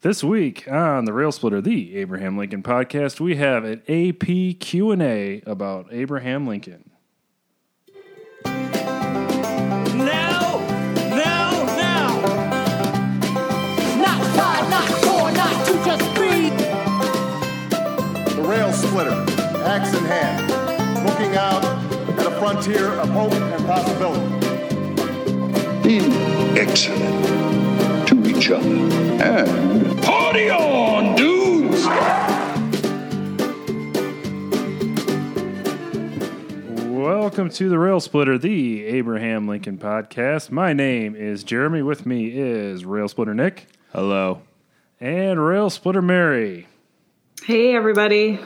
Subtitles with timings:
[0.00, 5.42] This week on the Rail Splitter, the Abraham Lincoln podcast, we have an AP Q&A
[5.44, 6.88] about Abraham Lincoln.
[8.44, 10.60] Now,
[11.10, 12.20] now, now.
[13.98, 16.50] Not five, not four, not two, just three.
[18.36, 19.24] The rail splitter,
[19.64, 20.46] axe in hand,
[21.04, 21.64] looking out
[22.20, 24.46] at a frontier of hope and possibility.
[25.82, 26.12] being
[26.56, 27.47] excellent to
[28.38, 28.68] each other.
[28.68, 31.84] And party on, dudes!
[36.88, 40.52] Welcome to the Rail Splitter, the Abraham Lincoln podcast.
[40.52, 41.82] My name is Jeremy.
[41.82, 44.42] With me is Rail Splitter Nick Hello.
[45.00, 46.68] and Rail Splitter Mary.
[47.42, 48.38] Hey, everybody.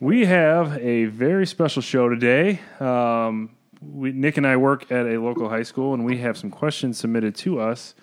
[0.00, 2.60] We have a very special show today.
[2.78, 6.50] Um, we, Nick and I work at a local high school, and we have some
[6.50, 7.94] questions submitted to us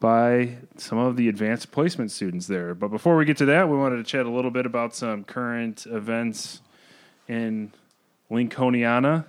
[0.00, 2.74] by some of the advanced placement students there.
[2.74, 5.24] But before we get to that, we wanted to chat a little bit about some
[5.24, 6.62] current events
[7.28, 7.72] in
[8.30, 9.26] Lincolniana.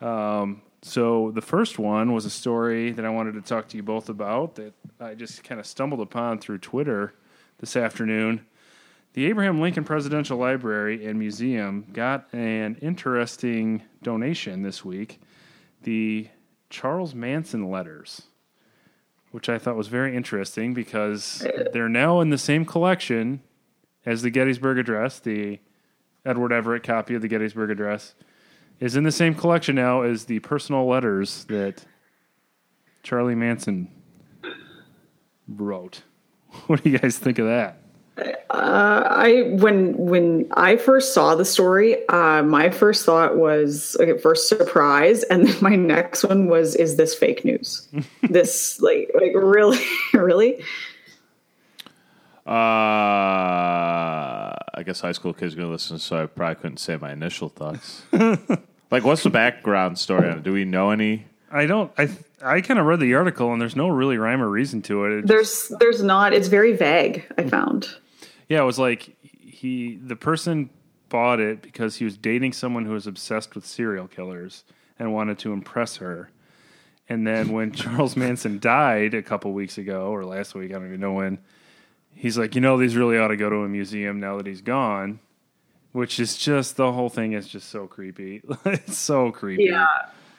[0.00, 3.84] Um, so the first one was a story that I wanted to talk to you
[3.84, 7.14] both about that I just kind of stumbled upon through Twitter
[7.58, 8.44] this afternoon.
[9.14, 15.20] The Abraham Lincoln Presidential Library and Museum got an interesting donation this week
[15.82, 16.28] the
[16.70, 18.22] Charles Manson letters,
[19.32, 21.68] which I thought was very interesting because uh.
[21.72, 23.42] they're now in the same collection
[24.06, 25.18] as the Gettysburg Address.
[25.20, 25.58] The
[26.24, 28.14] Edward Everett copy of the Gettysburg Address
[28.78, 31.84] is in the same collection now as the personal letters that
[33.02, 33.90] Charlie Manson
[35.48, 36.02] wrote.
[36.66, 37.81] What do you guys think of that?
[38.18, 44.48] I when when I first saw the story, uh, my first thought was okay, first
[44.48, 47.88] surprise, and then my next one was, "Is this fake news?
[48.28, 49.80] this like like really
[50.12, 50.62] really?"
[52.44, 52.50] Uh,
[54.74, 57.48] I guess high school kids are to listen, so I probably couldn't say my initial
[57.48, 58.02] thoughts.
[58.90, 60.42] like, what's the background story on it?
[60.42, 61.26] Do we know any?
[61.52, 61.92] I don't.
[61.98, 62.08] I
[62.42, 65.12] I kind of read the article, and there's no really rhyme or reason to it.
[65.12, 66.32] it just- There's there's not.
[66.32, 67.24] It's very vague.
[67.38, 67.88] I found.
[68.48, 70.70] yeah, it was like he the person
[71.08, 74.64] bought it because he was dating someone who was obsessed with serial killers
[74.98, 76.30] and wanted to impress her.
[77.08, 80.86] And then when Charles Manson died a couple weeks ago or last week, I don't
[80.86, 81.38] even know when,
[82.14, 84.62] he's like, you know, these really ought to go to a museum now that he's
[84.62, 85.20] gone.
[85.92, 88.40] Which is just the whole thing is just so creepy.
[88.64, 89.64] it's so creepy.
[89.64, 89.86] Yeah.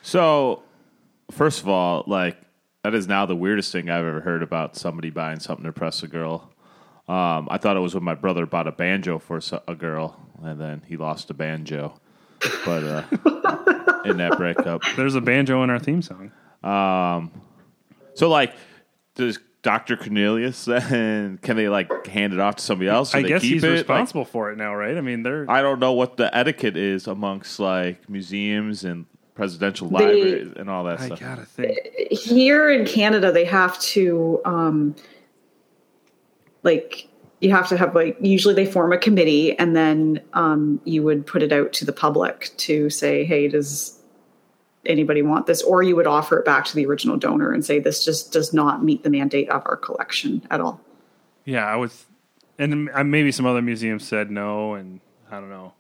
[0.02, 0.64] So,
[1.34, 2.38] first of all, like,
[2.84, 6.04] that is now the weirdest thing I've ever heard about somebody buying something to impress
[6.04, 6.50] a girl.
[7.08, 10.60] Um, I thought it was when my brother bought a banjo for a girl, and
[10.60, 12.00] then he lost a banjo.
[12.66, 13.04] But uh,
[14.06, 16.32] in that breakup, There's a banjo in our theme song.
[18.16, 18.54] So like,
[19.16, 23.16] does Doctor Cornelius then can they like hand it off to somebody else?
[23.16, 23.68] I they guess keep he's it?
[23.68, 24.98] Like, responsible for it now, right?
[24.98, 29.06] I mean, they're I don't know what the etiquette is amongst like museums and
[29.36, 31.20] presidential They- libraries and all that I stuff.
[31.20, 31.78] gotta think.
[32.12, 34.96] Here in Canada, they have to um,
[36.64, 37.08] like
[37.42, 41.26] you have to have like usually they form a committee and then um, you would
[41.26, 44.00] put it out to the public to say hey does
[44.86, 47.80] anybody want this or you would offer it back to the original donor and say
[47.80, 50.80] this just does not meet the mandate of our collection at all
[51.46, 52.06] Yeah, I was,
[52.60, 55.00] and uh, maybe some other museums said no, and
[55.32, 55.74] I don't know,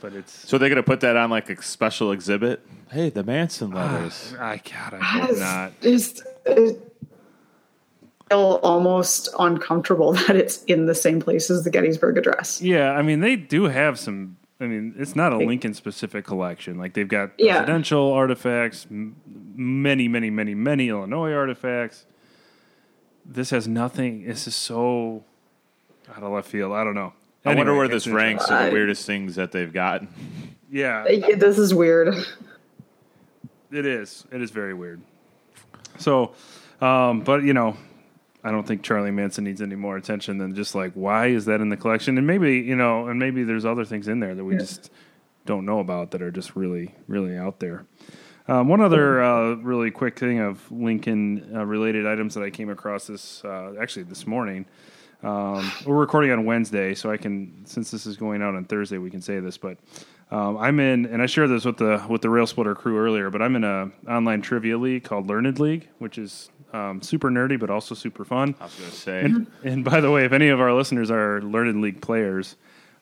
[0.00, 0.32] but it's.
[0.48, 2.60] So they're gonna put that on like a special exhibit.
[2.90, 4.34] Hey, the Manson ah, letters.
[4.38, 5.72] I God, I hope not.
[5.82, 6.80] it's, it's uh,
[8.30, 13.02] feel almost uncomfortable that it's in the same place as the gettysburg address Yeah, I
[13.02, 14.36] mean they do have some.
[14.58, 16.78] I mean, it's not a Lincoln specific collection.
[16.78, 17.56] Like they've got Yeah.
[17.58, 19.16] presidential artifacts, m-
[19.54, 22.06] many, many, many, many Illinois artifacts.
[23.22, 24.24] This has nothing.
[24.26, 25.24] This is so
[26.10, 26.72] out of left field.
[26.72, 27.12] I don't know.
[27.46, 30.08] I wonder where this ranks of the weirdest things that they've gotten.
[30.70, 31.04] Yeah,
[31.36, 32.14] this is weird
[33.70, 34.24] It is.
[34.32, 35.00] It is very weird.
[35.98, 36.34] So,
[36.80, 37.76] um, but you know,
[38.44, 41.60] I don't think Charlie Manson needs any more attention than just like why is that
[41.60, 42.18] in the collection?
[42.18, 44.90] And maybe you know, and maybe there's other things in there that we just
[45.46, 47.86] don't know about that are just really, really out there.
[48.48, 52.70] Um, one other uh, really quick thing of Lincoln uh, related items that I came
[52.70, 54.66] across this uh, actually this morning.
[55.22, 58.98] Um, we're recording on Wednesday, so I can since this is going out on Thursday,
[58.98, 59.56] we can say this.
[59.56, 59.78] But
[60.30, 63.30] um, I'm in, and I shared this with the with the Rail Splitter crew earlier.
[63.30, 67.58] But I'm in a online trivia league called Learned League, which is um, super nerdy
[67.58, 68.54] but also super fun.
[68.60, 69.20] I was gonna say.
[69.24, 72.56] And, and by the way, if any of our listeners are Learned League players,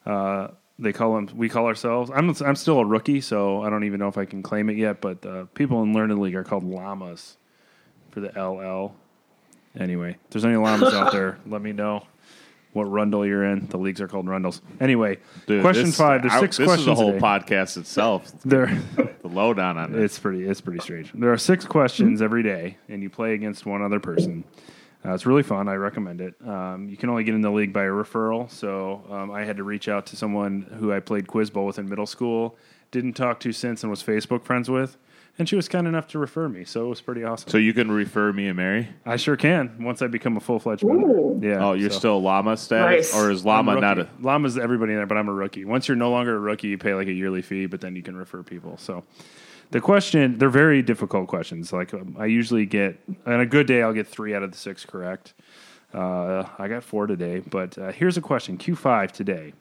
[0.05, 1.29] uh, they call them.
[1.35, 2.11] We call ourselves.
[2.13, 4.77] I'm I'm still a rookie, so I don't even know if I can claim it
[4.77, 5.01] yet.
[5.01, 7.37] But uh, people in Learned League are called llamas
[8.11, 8.95] for the LL.
[9.79, 12.05] Anyway, if there's any llamas out there, let me know.
[12.73, 13.67] what rundle you're in.
[13.67, 14.61] The leagues are called rundles.
[14.81, 15.17] Anyway,
[15.47, 16.21] Dude, question this- five.
[16.21, 16.87] There's I- six this questions.
[16.87, 17.25] is a whole today.
[17.25, 18.31] podcast itself.
[18.43, 18.67] There,
[19.21, 20.01] the lowdown on it.
[20.01, 20.45] it's pretty.
[20.45, 21.11] It's pretty strange.
[21.13, 24.43] There are six questions every day, and you play against one other person.
[25.05, 25.69] Uh, it's really fun.
[25.69, 26.33] I recommend it.
[26.45, 28.49] Um, you can only get in the league by a referral.
[28.49, 31.77] So um, I had to reach out to someone who I played quiz bowl with
[31.77, 32.57] in middle school.
[32.91, 34.97] Didn't talk to since, and was Facebook friends with.
[35.37, 37.49] And she was kind enough to refer me, so it was pretty awesome.
[37.49, 38.87] So you can refer me and Mary.
[39.05, 41.45] I sure can once I become a full fledged member.
[41.45, 41.65] Yeah.
[41.65, 43.21] Oh, you're so- still llama status, Nice.
[43.21, 44.01] or is I'm llama a not a?
[44.03, 44.11] rookie.
[44.23, 45.65] Llama's everybody in there, but I'm a rookie.
[45.65, 48.01] Once you're no longer a rookie, you pay like a yearly fee, but then you
[48.01, 48.77] can refer people.
[48.77, 49.03] So
[49.71, 51.73] the question, they're very difficult questions.
[51.73, 54.57] Like um, I usually get, on a good day, I'll get three out of the
[54.57, 55.33] six correct.
[55.93, 59.53] Uh, I got four today, but uh, here's a question Q5 today.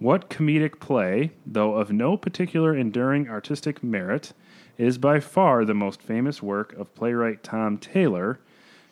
[0.00, 4.32] What comedic play, though of no particular enduring artistic merit,
[4.82, 8.40] is by far the most famous work of playwright Tom Taylor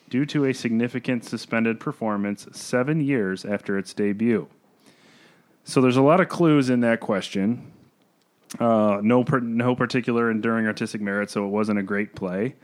[0.09, 4.47] due to a significant suspended performance seven years after its debut?
[5.65, 7.73] So there's a lot of clues in that question.
[8.57, 12.55] Uh, no, per, no particular enduring artistic merit, so it wasn't a great play.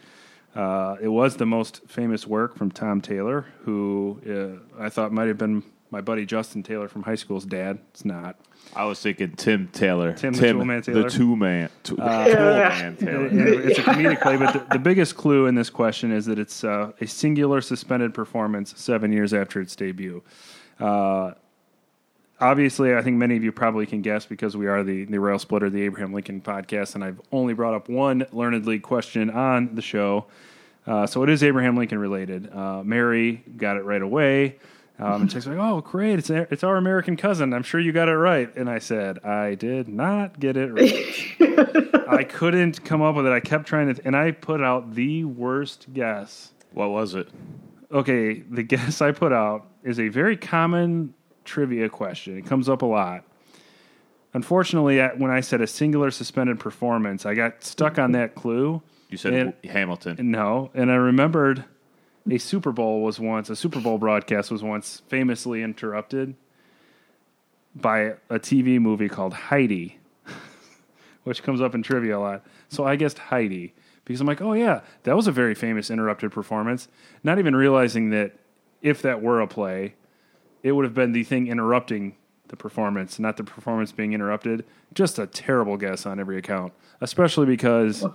[0.56, 5.28] Uh, it was the most famous work from Tom Taylor, who uh, I thought might
[5.28, 7.80] have been my buddy Justin Taylor from high school's dad.
[7.92, 8.38] It's not.
[8.76, 10.14] I was thinking Tim Taylor.
[10.14, 11.04] Tim the Tool Man Taylor.
[11.04, 11.70] The two man.
[11.84, 12.70] Two, tool Yeah.
[12.70, 13.26] man Taylor.
[13.28, 16.38] And it's a comedic play, but the, the biggest clue in this question is that
[16.40, 20.22] it's uh, a singular suspended performance seven years after its debut.
[20.80, 21.32] Uh,
[22.40, 25.40] obviously, I think many of you probably can guess because we are the, the Rail
[25.40, 29.76] Splitter, the Abraham Lincoln podcast, and I've only brought up one Learned League question on
[29.76, 30.26] the show.
[30.86, 32.50] Uh, so it is Abraham Lincoln related.
[32.54, 34.58] Uh, Mary got it right away.
[35.00, 36.18] Um, and she's like, "Oh, great!
[36.20, 37.54] It's it's our American cousin.
[37.54, 42.08] I'm sure you got it right." And I said, "I did not get it right.
[42.10, 43.32] I couldn't come up with it.
[43.32, 46.52] I kept trying to, and I put out the worst guess.
[46.74, 47.30] What was it?
[47.92, 51.14] Okay, the guess I put out is a very common
[51.46, 52.38] trivia question.
[52.38, 53.24] It comes up a lot.
[54.34, 58.82] Unfortunately, when I said a singular suspended performance, I got stuck on that clue.
[59.10, 60.32] You said And- Hamilton.
[60.32, 61.64] No, and I remembered
[62.30, 66.36] a Super Bowl was once a Super Bowl broadcast was once famously interrupted
[67.76, 70.00] by a TV movie called Heidi,
[71.24, 72.46] which comes up in trivia a lot.
[72.70, 73.74] So I guessed Heidi
[74.06, 76.88] because I'm like, oh yeah, that was a very famous interrupted performance.
[77.24, 78.34] Not even realizing that
[78.82, 79.96] if that were a play,
[80.64, 82.16] it would have been the thing interrupting
[82.48, 84.66] the performance, not the performance being interrupted.
[84.94, 88.06] Just a terrible guess on every account, especially because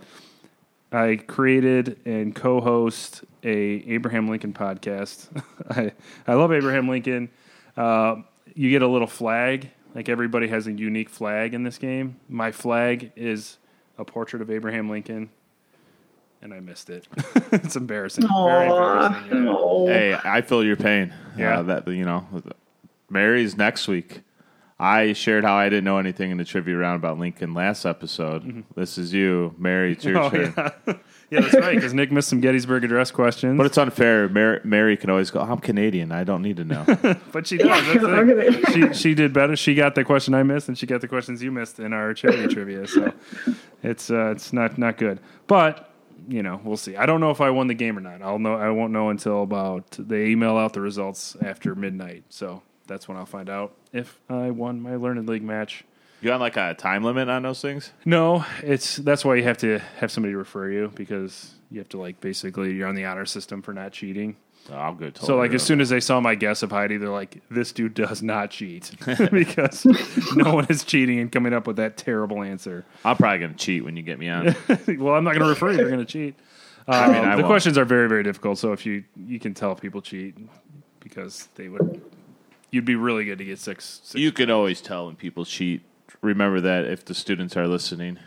[0.93, 5.29] I created and co-host a Abraham Lincoln podcast.
[5.71, 5.93] I
[6.27, 7.31] I love Abraham Lincoln.
[7.77, 8.17] Uh,
[8.55, 12.17] you get a little flag, like everybody has a unique flag in this game.
[12.29, 13.59] My flag is
[13.99, 15.31] a portrait of Abraham Lincoln,
[16.43, 17.09] and I missed it.
[17.53, 18.29] it's embarrassing.
[18.29, 19.47] Very embarrassing.
[19.47, 19.93] yeah.
[19.93, 21.15] Hey, I feel your pain.
[21.39, 21.61] Yeah.
[21.61, 22.27] Uh, that you know,
[23.09, 24.21] Mary's next week.
[24.83, 28.65] I shared how I didn't know anything in the trivia round about Lincoln last episode.
[28.75, 29.93] This is you, Mary.
[29.93, 30.53] It's your Oh, turn.
[30.57, 30.71] yeah.
[31.31, 31.77] yeah, that's right.
[31.77, 34.29] Because Nick missed some Gettysburg Address questions, But it's unfair.
[34.29, 35.41] Mary, Mary can always go.
[35.41, 36.11] I'm Canadian.
[36.11, 36.85] I don't need to know.
[37.33, 37.87] But she does.
[37.87, 38.65] Thing.
[38.73, 39.55] she she did better.
[39.55, 42.13] She got the question I missed, and she got the questions you missed in our
[42.13, 42.87] charity trivia.
[42.89, 43.13] So
[43.85, 45.21] it's uh, it's not not good.
[45.47, 45.89] But
[46.29, 46.97] you know, we'll see.
[46.97, 48.21] I don't know if I won the game or not.
[48.21, 48.55] I'll know.
[48.55, 52.25] I won't know until about they email out the results after midnight.
[52.31, 55.85] So that's when I'll find out if I won my Learned League match.
[56.21, 57.93] you on like a time limit on those things?
[58.05, 61.99] No, it's that's why you have to have somebody refer you because you have to
[61.99, 64.37] like basically you're on the honor system for not cheating.
[64.71, 65.19] Oh, I'm good.
[65.19, 67.95] So like as soon as they saw my guess of Heidi, they're like, "This dude
[67.95, 68.93] does not cheat,"
[69.33, 69.85] because
[70.37, 72.85] no one is cheating and coming up with that terrible answer.
[73.05, 74.55] I'm probably gonna cheat when you get me on.
[74.99, 75.79] well, I'm not going to refer you.
[75.79, 76.37] You're going to cheat.
[76.87, 77.47] I mean, Um, I the won't.
[77.47, 78.57] questions are very very difficult.
[78.59, 80.37] So if you you can tell people cheat
[81.01, 82.01] because they would,
[82.73, 84.01] you'd be really good to get six.
[84.03, 85.83] six You can always tell when people cheat.
[86.21, 88.19] Remember that if the students are listening.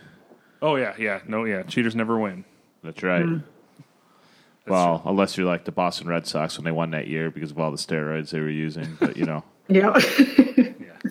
[0.62, 1.64] oh yeah, yeah, no, yeah.
[1.64, 2.46] Cheaters never win.
[2.84, 3.24] That's right.
[3.26, 3.38] Hmm.
[4.68, 7.60] well, unless you're like the Boston Red Sox when they won that year because of
[7.60, 9.94] all the steroids they were using, but you know, Yeah.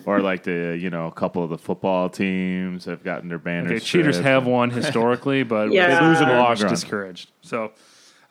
[0.05, 3.71] or like the you know a couple of the football teams have gotten their banners.
[3.71, 5.99] Okay, cheaters have won historically, but Yeah.
[5.99, 6.71] They lose in the very long much run.
[6.71, 7.31] discouraged.
[7.41, 7.71] So,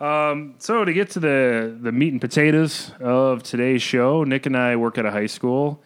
[0.00, 4.56] um, so to get to the the meat and potatoes of today's show, Nick and
[4.56, 5.82] I work at a high school.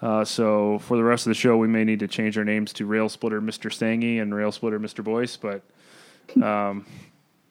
[0.00, 2.72] Uh, so for the rest of the show, we may need to change our names
[2.74, 3.68] to Rail Splitter Mr.
[3.70, 5.02] Stangy and Rail Splitter Mr.
[5.02, 5.62] Boyce, but
[6.40, 6.86] um,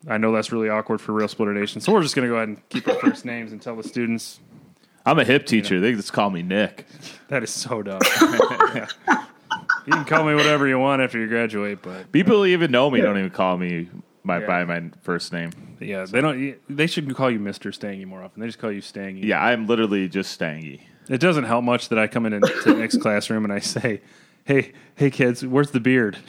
[0.08, 1.82] I know that's really awkward for Rail Splitter Nation.
[1.82, 3.84] So we're just going to go ahead and keep our first names and tell the
[3.84, 4.40] students
[5.06, 5.80] I'm a hip teacher.
[5.80, 6.86] They just call me Nick.
[7.30, 8.00] that is so dumb.
[9.88, 12.92] You can call me whatever you want after you graduate, but People who even know
[12.92, 13.88] me don't even call me
[14.28, 14.46] my Yeah.
[14.46, 15.50] by my first name.
[15.80, 16.56] Yeah, they don't.
[16.70, 18.42] They should call you Mister Stangy more often.
[18.42, 19.24] They just call you Stangy.
[19.24, 20.82] Yeah, I'm literally just Stangy.
[21.10, 24.02] It doesn't help much that I come in into the next classroom and I say,
[24.44, 26.18] "Hey, hey, kids, where's the beard?"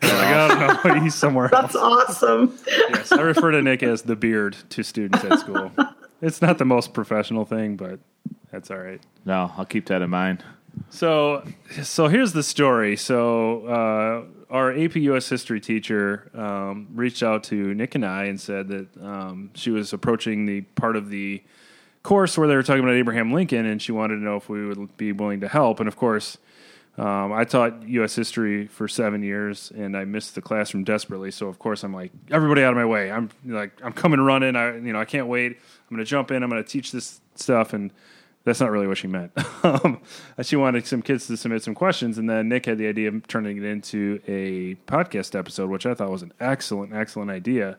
[0.00, 1.00] Like, I don't know.
[1.02, 1.72] He's somewhere else.
[1.72, 2.56] That's awesome.
[2.68, 5.72] Yes, I refer to Nick as the beard to students at school.
[6.22, 7.98] It's not the most professional thing, but
[8.52, 9.00] that's all right.
[9.24, 10.42] No, I'll keep that in mind.
[10.90, 11.44] So,
[11.82, 12.96] so here's the story.
[12.96, 18.40] So, uh, our AP US history teacher um, reached out to Nick and I and
[18.40, 21.42] said that um, she was approaching the part of the
[22.02, 24.66] course where they were talking about Abraham Lincoln, and she wanted to know if we
[24.66, 25.80] would be willing to help.
[25.80, 26.38] And of course,
[26.96, 28.14] um, I taught U.S.
[28.14, 31.30] history for seven years, and I missed the classroom desperately.
[31.30, 33.12] So of course, I'm like, everybody out of my way.
[33.12, 34.56] I'm like, I'm coming running.
[34.56, 35.52] I, you know, I can't wait.
[35.52, 36.42] I'm going to jump in.
[36.42, 37.92] I'm going to teach this stuff, and
[38.44, 39.32] that's not really what she meant.
[39.64, 40.00] um,
[40.42, 43.26] she wanted some kids to submit some questions, and then Nick had the idea of
[43.26, 47.76] turning it into a podcast episode, which I thought was an excellent, excellent idea.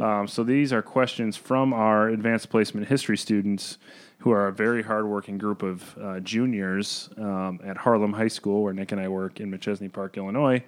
[0.00, 3.78] Um, so these are questions from our advanced placement history students
[4.18, 8.72] who are a very hardworking group of uh, juniors um, at Harlem High School, where
[8.72, 10.62] Nick and I work in Machesney Park, Illinois.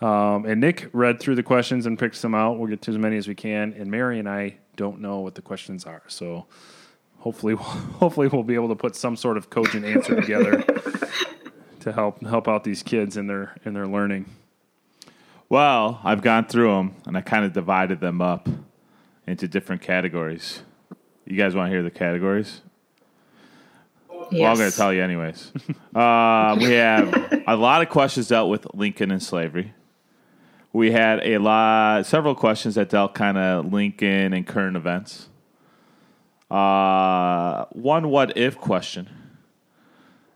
[0.00, 2.58] Um, and Nick read through the questions and picked some out.
[2.58, 3.72] We'll get to as many as we can.
[3.74, 6.46] And Mary and I don't know what the questions are, so
[7.18, 10.62] hopefully, hopefully we'll be able to put some sort of cogent answer together
[11.80, 14.26] to help help out these kids in their in their learning.
[15.48, 18.48] Well, I've gone through them and I kind of divided them up
[19.26, 20.62] into different categories.
[21.24, 22.60] You guys want to hear the categories?
[24.30, 24.40] Yes.
[24.40, 25.52] Well, I'm going to tell you anyways.
[25.94, 29.72] uh, we have a lot of questions dealt with Lincoln and slavery.
[30.72, 35.28] We had a lot, several questions that dealt kind of Lincoln and current events.
[36.50, 39.08] Uh, one what if question.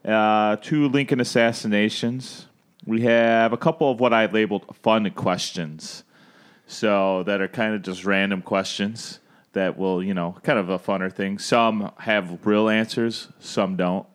[0.04, 2.47] Uh, two Lincoln assassinations.
[2.85, 6.04] We have a couple of what I labeled fun questions.
[6.66, 9.21] So that are kind of just random questions
[9.52, 11.38] that will, you know, kind of a funner thing.
[11.38, 14.07] Some have real answers, some don't.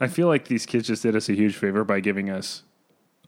[0.00, 2.62] I feel like these kids just did us a huge favor by giving us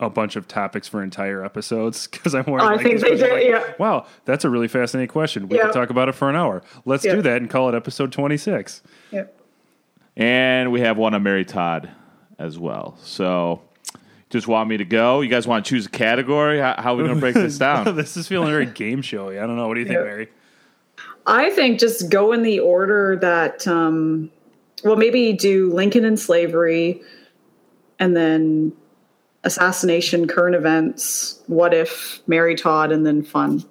[0.00, 2.62] a bunch of topics for entire episodes because I'm worried.
[2.62, 3.74] I like, think they questions did, like, yeah.
[3.78, 5.48] Wow, that's a really fascinating question.
[5.48, 5.64] We Yeah.
[5.64, 6.62] could talk about it for an hour.
[6.84, 7.14] Let's Yeah.
[7.16, 8.82] do that and call it episode 26.
[9.10, 9.40] Yep.
[10.16, 11.90] And we have one on Mary Todd
[12.38, 12.96] as well.
[13.02, 13.62] So
[14.30, 15.20] just want me to go?
[15.20, 16.58] You guys want to choose a category?
[16.58, 17.96] How, how are we going to break this down?
[17.96, 19.38] this is feeling very game showy.
[19.38, 19.68] I don't know.
[19.68, 20.04] What do you think, Yeah.
[20.04, 20.28] Mary?
[21.26, 24.30] I think just go in the order that, um,
[24.84, 27.00] well, maybe do Lincoln and slavery,
[27.98, 28.72] and then
[29.46, 33.64] assassination, current events, what if, Mary Todd, and then fun.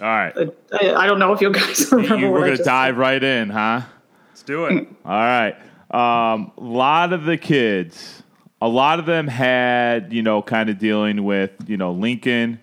[0.00, 0.34] All right.
[0.72, 2.16] I, I don't know if you guys remember.
[2.16, 3.82] You- we're going to just dive right in, huh?
[4.30, 4.88] Let's do it.
[5.04, 5.54] All right.
[5.90, 8.22] Um, a lot of the kids,
[8.60, 12.58] a lot of them had, you know, kind of dealing with, you know, Lincoln,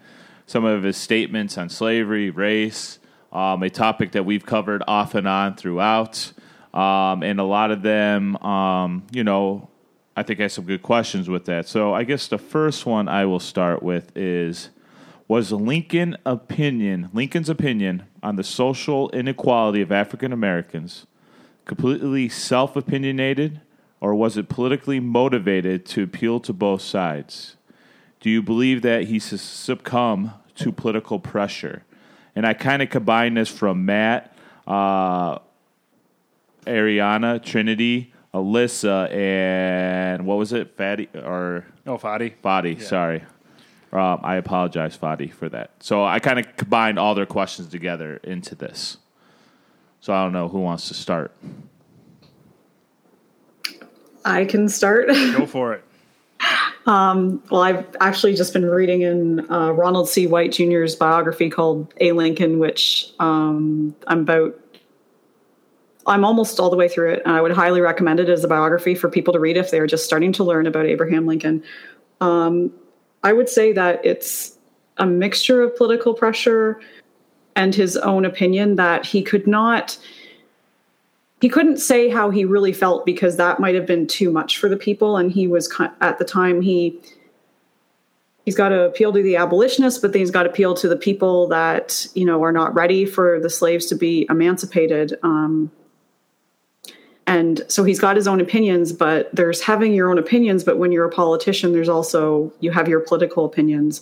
[0.47, 2.99] some of his statements on slavery, race,
[3.31, 6.33] um, a topic that we've covered off and on throughout.
[6.73, 9.69] Um, and a lot of them, um, you know,
[10.15, 11.67] I think I have some good questions with that.
[11.67, 14.69] So I guess the first one I will start with is
[15.27, 21.05] was Lincoln opinion, Lincoln's opinion on the social inequality of African Americans
[21.65, 23.61] completely self opinionated,
[24.01, 27.55] or was it politically motivated to appeal to both sides?
[28.19, 31.83] Do you believe that he succumbed to political pressure?
[32.35, 34.35] And I kind of combine this from Matt,
[34.67, 35.39] uh,
[36.65, 40.75] Ariana, Trinity, Alyssa, and what was it?
[40.77, 42.33] Fatty or Oh, Fadi.
[42.43, 43.23] Fadi, sorry.
[43.91, 45.71] Um, I apologize, Fadi, for that.
[45.81, 48.97] So I kind of combined all their questions together into this.
[49.99, 51.35] So I don't know who wants to start.
[54.23, 55.07] I can start.
[55.07, 55.83] Go for it.
[56.85, 60.25] Well, I've actually just been reading in uh, Ronald C.
[60.25, 62.11] White Jr.'s biography called A.
[62.13, 64.57] Lincoln, which um, I'm about.
[66.07, 68.47] I'm almost all the way through it, and I would highly recommend it as a
[68.47, 71.63] biography for people to read if they're just starting to learn about Abraham Lincoln.
[72.19, 72.71] Um,
[73.23, 74.57] I would say that it's
[74.97, 76.79] a mixture of political pressure
[77.55, 79.97] and his own opinion that he could not
[81.41, 84.69] he couldn't say how he really felt because that might have been too much for
[84.69, 86.97] the people and he was at the time he
[88.45, 90.95] he's got to appeal to the abolitionists but then he's got to appeal to the
[90.95, 95.71] people that you know are not ready for the slaves to be emancipated um,
[97.27, 100.91] and so he's got his own opinions but there's having your own opinions but when
[100.91, 104.01] you're a politician there's also you have your political opinions.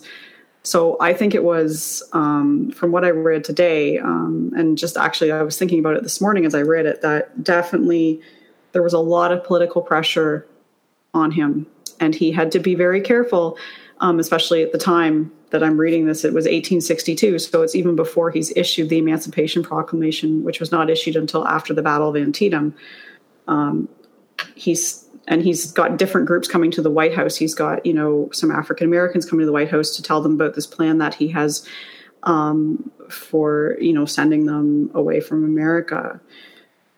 [0.62, 5.32] So I think it was um, from what I read today, um, and just actually
[5.32, 8.20] I was thinking about it this morning as I read it that definitely
[8.72, 10.46] there was a lot of political pressure
[11.14, 11.66] on him,
[11.98, 13.56] and he had to be very careful,
[14.00, 16.24] um, especially at the time that I'm reading this.
[16.24, 20.90] It was 1862, so it's even before he's issued the Emancipation Proclamation, which was not
[20.90, 22.74] issued until after the Battle of Antietam
[24.54, 27.36] he's and he's got different groups coming to the White House.
[27.36, 30.32] He's got you know some African Americans coming to the White House to tell them
[30.32, 31.66] about this plan that he has
[32.24, 36.20] um, for you know sending them away from America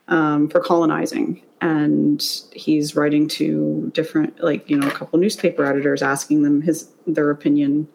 [0.09, 1.43] um, for colonizing.
[1.61, 2.21] And
[2.53, 7.31] he's writing to different, like you know, a couple newspaper editors, asking them his their
[7.31, 7.89] opinion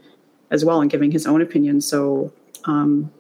[0.51, 1.82] as well, and giving his own opinion.
[1.82, 2.32] So
[2.63, 3.12] um,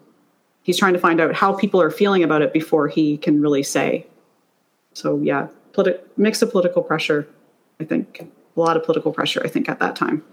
[0.63, 3.63] he's trying to find out how people are feeling about it before he can really
[3.63, 4.07] say.
[4.97, 7.27] So yeah, politi- mix of political pressure.
[7.79, 9.41] I think a lot of political pressure.
[9.45, 10.23] I think at that time.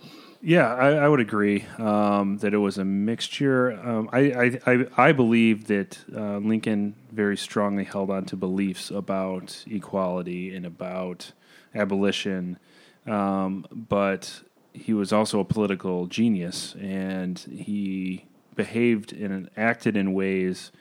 [0.41, 3.73] Yeah, I, I would agree um, that it was a mixture.
[3.73, 9.65] Um, I, I, I, believe that uh, Lincoln very strongly held on to beliefs about
[9.67, 11.33] equality and about
[11.75, 12.59] abolition,
[13.07, 14.43] um, but
[14.75, 20.73] he was also a political genius, and he behaved and acted in ways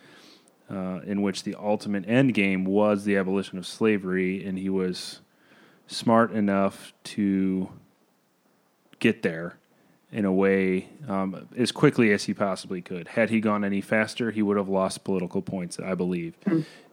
[0.74, 5.20] uh, in which the ultimate end game was the abolition of slavery, and he was
[5.88, 7.70] smart enough to
[9.00, 9.58] get there
[10.12, 13.08] in a way um, as quickly as he possibly could.
[13.10, 16.36] Had he gone any faster, he would have lost political points, I believe.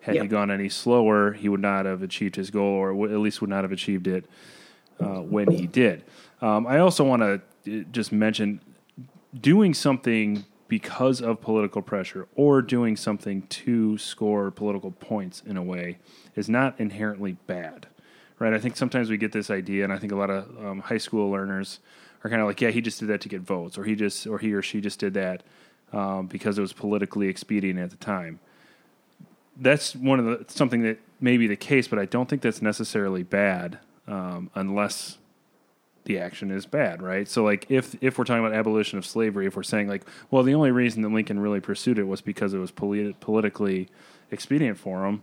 [0.00, 3.20] Had he gone any slower, he would not have achieved his goal, or w- at
[3.20, 4.24] least would not have achieved it
[4.98, 6.02] uh, when he did.
[6.40, 7.22] Um, I also want
[7.64, 8.60] to just mention
[9.38, 15.62] doing something because of political pressure or doing something to score political points in a
[15.62, 15.98] way
[16.34, 17.86] is not inherently bad
[18.40, 18.54] right?
[18.54, 20.98] I think sometimes we get this idea and i think a lot of um, high
[20.98, 21.78] school learners
[22.24, 24.26] are kind of like yeah he just did that to get votes or he just
[24.26, 25.44] or he or she just did that
[25.92, 28.38] um, because it was politically expedient at the time.
[29.56, 32.62] That's one of the something that may be the case but i don't think that's
[32.62, 35.18] necessarily bad um, unless
[36.04, 37.28] the action is bad, right?
[37.28, 40.42] So like if if we're talking about abolition of slavery, if we're saying like, well,
[40.42, 43.88] the only reason that Lincoln really pursued it was because it was polit- politically
[44.30, 45.22] expedient for him.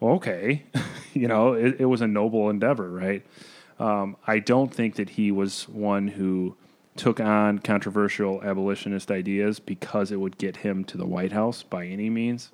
[0.00, 0.64] Well, okay,
[1.14, 3.24] you know, it, it was a noble endeavor, right?
[3.78, 6.56] Um, I don't think that he was one who
[6.96, 11.86] took on controversial abolitionist ideas because it would get him to the White House by
[11.86, 12.50] any means.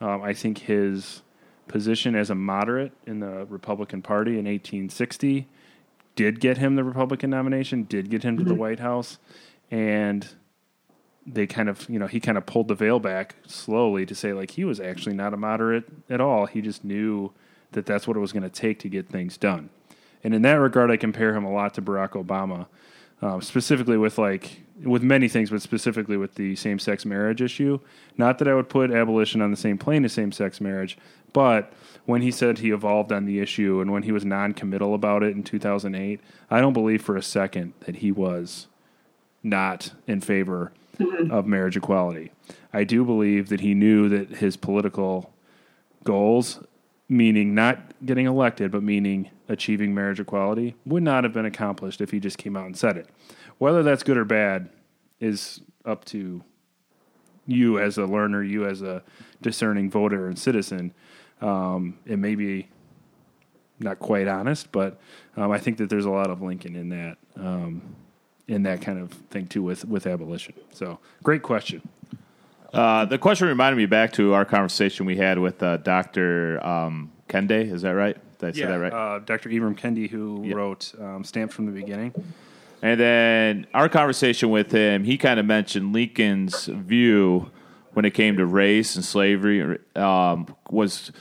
[0.00, 1.22] Um, I think his
[1.66, 5.48] position as a moderate in the Republican Party in 1860
[6.16, 9.18] did get him the Republican nomination, did get him to the White House,
[9.70, 10.28] and
[11.26, 14.32] they kind of, you know, he kind of pulled the veil back slowly to say
[14.32, 16.46] like he was actually not a moderate at all.
[16.46, 17.32] He just knew
[17.72, 19.70] that that's what it was going to take to get things done.
[20.24, 22.66] And in that regard, I compare him a lot to Barack Obama,
[23.22, 27.78] um, specifically with like with many things, but specifically with the same-sex marriage issue.
[28.16, 30.96] Not that I would put abolition on the same plane as same-sex marriage,
[31.32, 31.72] but
[32.10, 35.36] when he said he evolved on the issue and when he was non-committal about it
[35.36, 36.20] in 2008,
[36.50, 38.66] I don't believe for a second that he was
[39.42, 41.30] not in favor mm-hmm.
[41.30, 42.32] of marriage equality.
[42.72, 45.32] I do believe that he knew that his political
[46.04, 46.62] goals,
[47.08, 52.10] meaning not getting elected, but meaning achieving marriage equality, would not have been accomplished if
[52.10, 53.08] he just came out and said it.
[53.58, 54.68] Whether that's good or bad
[55.20, 56.42] is up to
[57.46, 59.02] you as a learner, you as a
[59.42, 60.92] discerning voter and citizen.
[61.40, 62.68] Um, it may be
[63.78, 65.00] not quite honest, but
[65.36, 67.82] um, I think that there's a lot of Lincoln in that um,
[68.46, 70.54] in that kind of thing too with with abolition.
[70.72, 71.82] So great question.
[72.72, 76.64] Uh, the question reminded me back to our conversation we had with uh, Dr.
[76.64, 77.72] Um, Kende.
[77.72, 78.16] Is that right?
[78.38, 78.92] Did I say that right?
[78.92, 79.48] Uh, Dr.
[79.50, 80.54] Ibram Kendi, who Yeah.
[80.54, 82.12] wrote um, "Stamped from the Beginning."
[82.82, 87.50] And then our conversation with him, he kind of mentioned Lincoln's view
[87.92, 91.12] when it came to race and slavery um, was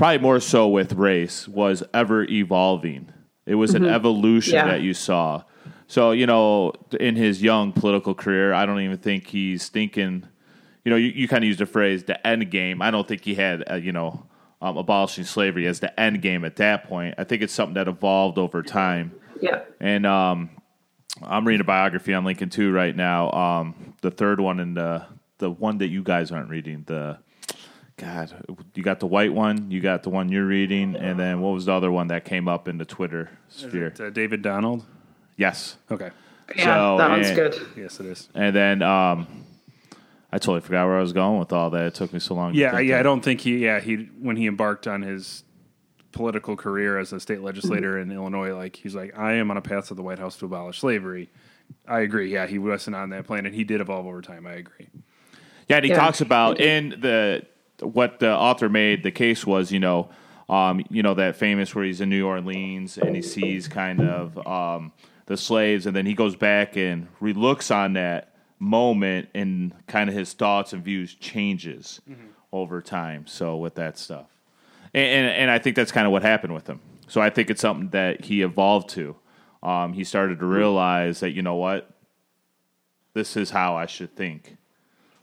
[0.00, 3.12] probably more so with race was ever evolving.
[3.46, 4.66] It was an evolution Yeah.
[4.68, 5.42] that you saw.
[5.86, 10.26] So you know, in his young political career, I don't even think he's thinking.
[10.84, 13.22] You know, you, you kind of used the phrase "the end game." I don't think
[13.24, 14.26] he had, uh, you know,
[14.62, 17.16] um, abolishing slavery as the end game at that point.
[17.18, 19.12] I think it's something that evolved over time.
[19.40, 19.60] Yeah.
[19.80, 20.50] And um,
[21.22, 23.30] I'm reading a biography on Lincoln too right now.
[23.32, 25.04] Um, the third one and the
[25.38, 26.84] the one that you guys aren't reading.
[26.86, 27.18] The
[28.00, 28.32] God,
[28.74, 31.66] you got the white one, you got the one you're reading, and then what was
[31.66, 33.88] the other one that came up in the Twitter sphere?
[33.88, 34.84] Is it, uh, David Donald.
[35.36, 36.10] Yes, Okay.
[36.56, 37.54] Yeah, So, that one's and- good.
[37.76, 38.28] Yes, it is.
[38.34, 39.26] and then um,
[40.32, 41.84] I totally forgot where I was going with all that.
[41.86, 42.52] It took me so long.
[42.54, 42.98] to Yeah, think yeah.
[42.98, 43.58] I don't think he.
[43.58, 45.44] Yeah, he when he embarked on his
[46.12, 49.60] political career as a state legislator in Illinois, like he's like, I am on a
[49.62, 51.30] path to the White House to abolish slavery.
[51.86, 52.32] I agree.
[52.32, 54.44] Yeah, he wasn't on that plan, and he did evolve over time.
[54.46, 54.88] I agree.
[55.68, 55.98] Yeah, and he Yeah.
[55.98, 57.46] talks about in the
[57.80, 60.10] what the author made the case was, you know,
[60.48, 64.46] um, you know that famous where he's in New Orleans and he sees kind of
[64.46, 64.92] um,
[65.26, 70.16] the slaves, and then he goes back and relooks on that moment, and kind of
[70.16, 72.00] his thoughts and views changes
[72.52, 73.26] over time.
[73.28, 74.26] So with that stuff,
[74.92, 76.80] and and, and I think that's kind of what happened with him.
[77.06, 79.16] So I think it's something that he evolved to.
[79.62, 81.90] Um, he started to realize that you know what,
[83.14, 84.56] this is how I should think,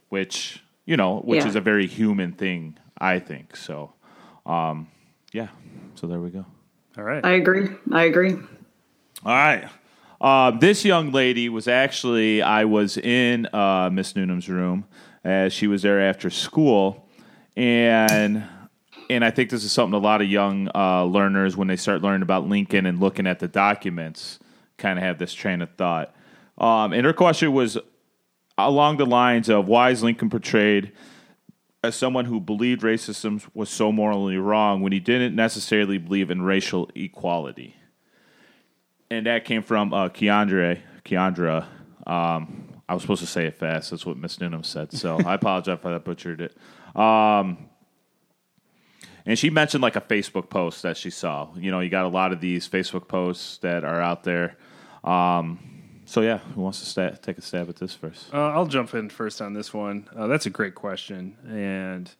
[0.08, 1.48] which you know, which Yeah.
[1.48, 3.54] is a very human thing, I think.
[3.56, 3.92] So,
[4.46, 4.88] um,
[5.32, 5.48] yeah.
[5.96, 6.46] So there we go.
[6.96, 7.22] All right.
[7.22, 7.68] I agree.
[7.92, 8.32] I agree.
[8.32, 9.68] All right.
[10.18, 14.86] Uh, this young lady was actually, I was in uh, Miss Noonan's room
[15.22, 17.06] as she was there after school.
[17.54, 18.42] And
[19.10, 22.02] and I think this is something a lot of young uh, learners, when they start
[22.02, 24.38] learning about Lincoln and looking at the documents,
[24.78, 26.14] kind of have this train of thought.
[26.58, 27.78] Um, and her question was
[28.58, 30.92] along the lines of why is Lincoln portrayed
[31.82, 36.42] as someone who believed racism was so morally wrong when he didn't necessarily believe in
[36.42, 37.76] racial equality?
[39.10, 40.80] and that came from uh, Keandre.
[41.04, 41.66] Keandra.
[42.06, 43.90] Um, I was supposed to say it fast.
[43.90, 44.92] That's what Miss Noonan said.
[44.92, 46.56] So I apologize if I butchered it.
[46.98, 47.68] Um,
[49.26, 51.54] and she mentioned like a Facebook post that she saw.
[51.56, 54.56] You know, you got a lot of these Facebook posts that are out there.
[55.04, 55.77] Um,
[56.08, 58.32] so yeah, who wants to sta- take a stab at this first?
[58.32, 60.08] Uh, I'll jump in first on this one.
[60.16, 62.10] Uh, that's a great question, and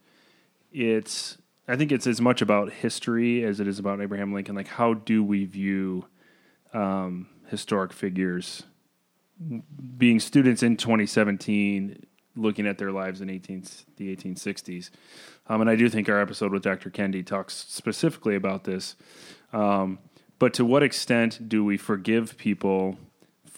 [0.71, 4.55] it's I think it's as much about history as it is about Abraham Lincoln.
[4.55, 6.05] Like, how do we view
[6.75, 8.65] um, historic figures?
[9.97, 12.05] Being students in 2017,
[12.37, 13.65] looking at their lives in 18
[13.97, 14.91] the 1860s,
[15.47, 16.91] um, and I do think our episode with Dr.
[16.91, 18.97] Kendi talks specifically about this.
[19.55, 19.99] Um,
[20.39, 22.99] but to what extent do we forgive people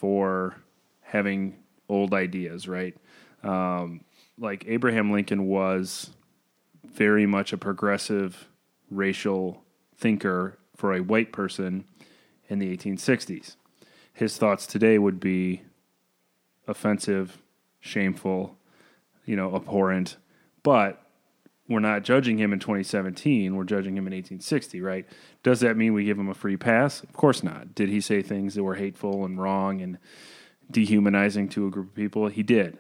[0.01, 0.57] for
[1.03, 1.55] having
[1.91, 2.97] old ideas, right?
[3.43, 4.01] Um,
[4.39, 6.11] like Abraham Lincoln was
[6.83, 8.49] very much a progressive
[8.91, 9.63] racial
[9.95, 11.85] thinker for a white person
[12.49, 13.57] in the 1860s.
[14.15, 15.65] His thoughts today would be
[16.67, 17.37] offensive,
[17.79, 18.57] shameful,
[19.27, 20.17] you know, abhorrent,
[20.63, 21.10] but
[21.71, 23.55] we're not judging him in 2017.
[23.55, 25.07] We're judging him in 1860, right?
[25.45, 27.01] Does that mean we give him a free pass?
[27.05, 27.77] Of course not.
[27.77, 29.99] Did he say things that were hateful and wrong and
[30.69, 32.27] dehumanizing to a group of people?
[32.27, 32.79] He did.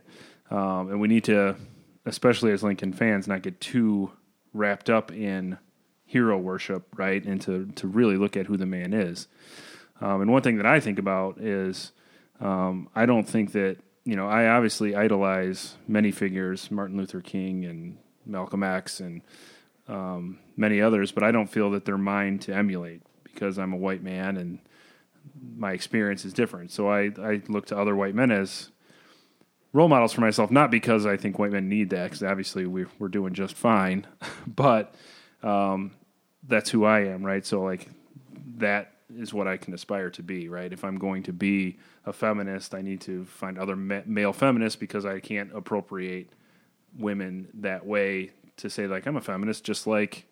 [0.50, 1.54] Um, and we need to,
[2.04, 4.10] especially as Lincoln fans, not get too
[4.52, 5.58] wrapped up in
[6.04, 7.24] hero worship, right?
[7.24, 9.28] And to, to really look at who the man is.
[10.00, 11.92] Um, and one thing that I think about is
[12.40, 17.64] um, I don't think that, you know, I obviously idolize many figures, Martin Luther King
[17.64, 17.96] and
[18.30, 19.22] Malcolm X and
[19.88, 23.76] um, many others, but I don't feel that they're mine to emulate because I'm a
[23.76, 24.58] white man and
[25.56, 26.70] my experience is different.
[26.70, 28.70] So I, I look to other white men as
[29.72, 32.88] role models for myself, not because I think white men need that, because obviously we're,
[32.98, 34.06] we're doing just fine,
[34.46, 34.94] but
[35.42, 35.92] um,
[36.46, 37.44] that's who I am, right?
[37.44, 37.88] So, like,
[38.56, 40.72] that is what I can aspire to be, right?
[40.72, 44.76] If I'm going to be a feminist, I need to find other ma- male feminists
[44.76, 46.32] because I can't appropriate
[46.98, 50.26] women that way to say like I'm a feminist, just like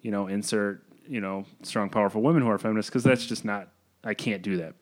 [0.00, 3.68] you know insert you know strong, powerful women who are feminists because that's just not
[4.04, 4.74] I can't do that.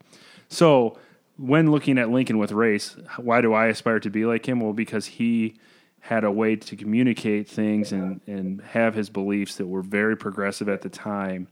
[0.49, 0.99] So
[1.37, 4.61] when looking at Lincoln with race, why do I aspire to be like him?
[4.61, 5.57] Well, because he
[6.01, 10.69] had a way to communicate things and and have his beliefs that were very progressive
[10.69, 11.49] at the time,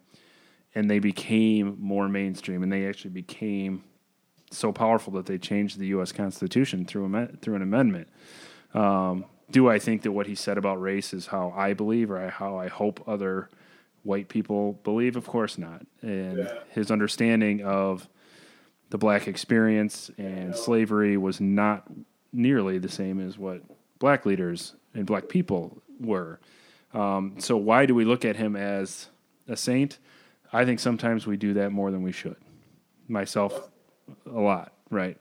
[0.74, 3.84] and they became more mainstream, and they actually became
[4.50, 6.12] so powerful that they changed the U.S.
[6.12, 8.08] Constitution through through an amendment.
[8.74, 12.28] Um, do I think that what he said about race is how I believe or
[12.30, 13.48] how I hope other
[14.02, 15.16] white people believe?
[15.16, 15.86] Of course not.
[16.02, 18.08] And his understanding of
[18.90, 21.84] the black experience and slavery was not
[22.32, 23.62] nearly the same as what
[23.98, 26.40] black leaders and black people were.
[26.92, 29.08] Um, so why do we look at him as
[29.48, 29.98] a saint?
[30.52, 32.36] I think sometimes we do that more than we should.
[33.08, 33.68] Myself,
[34.26, 35.18] a lot, right?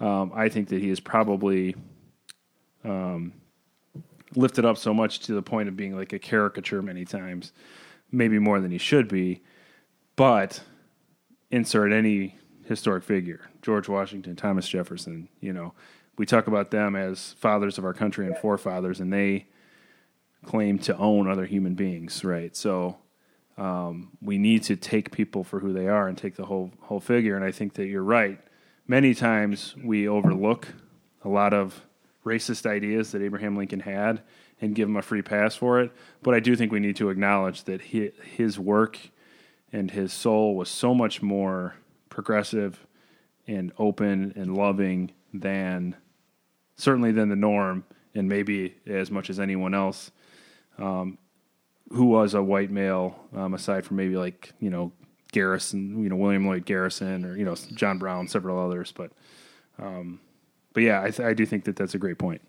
[0.00, 1.74] Um, I think that he is probably
[2.84, 3.32] um,
[4.34, 7.52] lifted up so much to the point of being like a caricature many times,
[8.10, 9.42] maybe more than he should be.
[10.16, 10.60] But
[11.50, 15.74] insert any historic figure, George Washington, Thomas Jefferson, you know,
[16.18, 19.46] we talk about them as fathers of our country and forefathers, and they
[20.44, 22.56] claim to own other human beings, right?
[22.56, 22.98] So
[23.56, 27.00] um, we need to take people for who they are and take the whole whole
[27.00, 27.36] figure.
[27.36, 28.40] And I think that you're right.
[28.86, 30.68] Many times we overlook
[31.24, 31.82] a lot of
[32.28, 34.22] racist ideas that Abraham Lincoln had
[34.60, 35.92] and give him a free pass for it.
[36.22, 38.98] But I do think we need to acknowledge that he, his work
[39.72, 41.74] and his soul was so much more
[42.08, 42.86] progressive
[43.46, 45.96] and open and loving than
[46.76, 50.10] certainly than the norm, and maybe as much as anyone else
[50.78, 51.18] um,
[51.90, 54.92] who was a white male, um, aside from maybe like you know
[55.32, 58.92] Garrison, you know William Lloyd Garrison, or you know John Brown, several others.
[58.92, 59.12] But
[59.78, 60.20] um,
[60.78, 62.40] but yeah, I, th- I do think that that's a great point.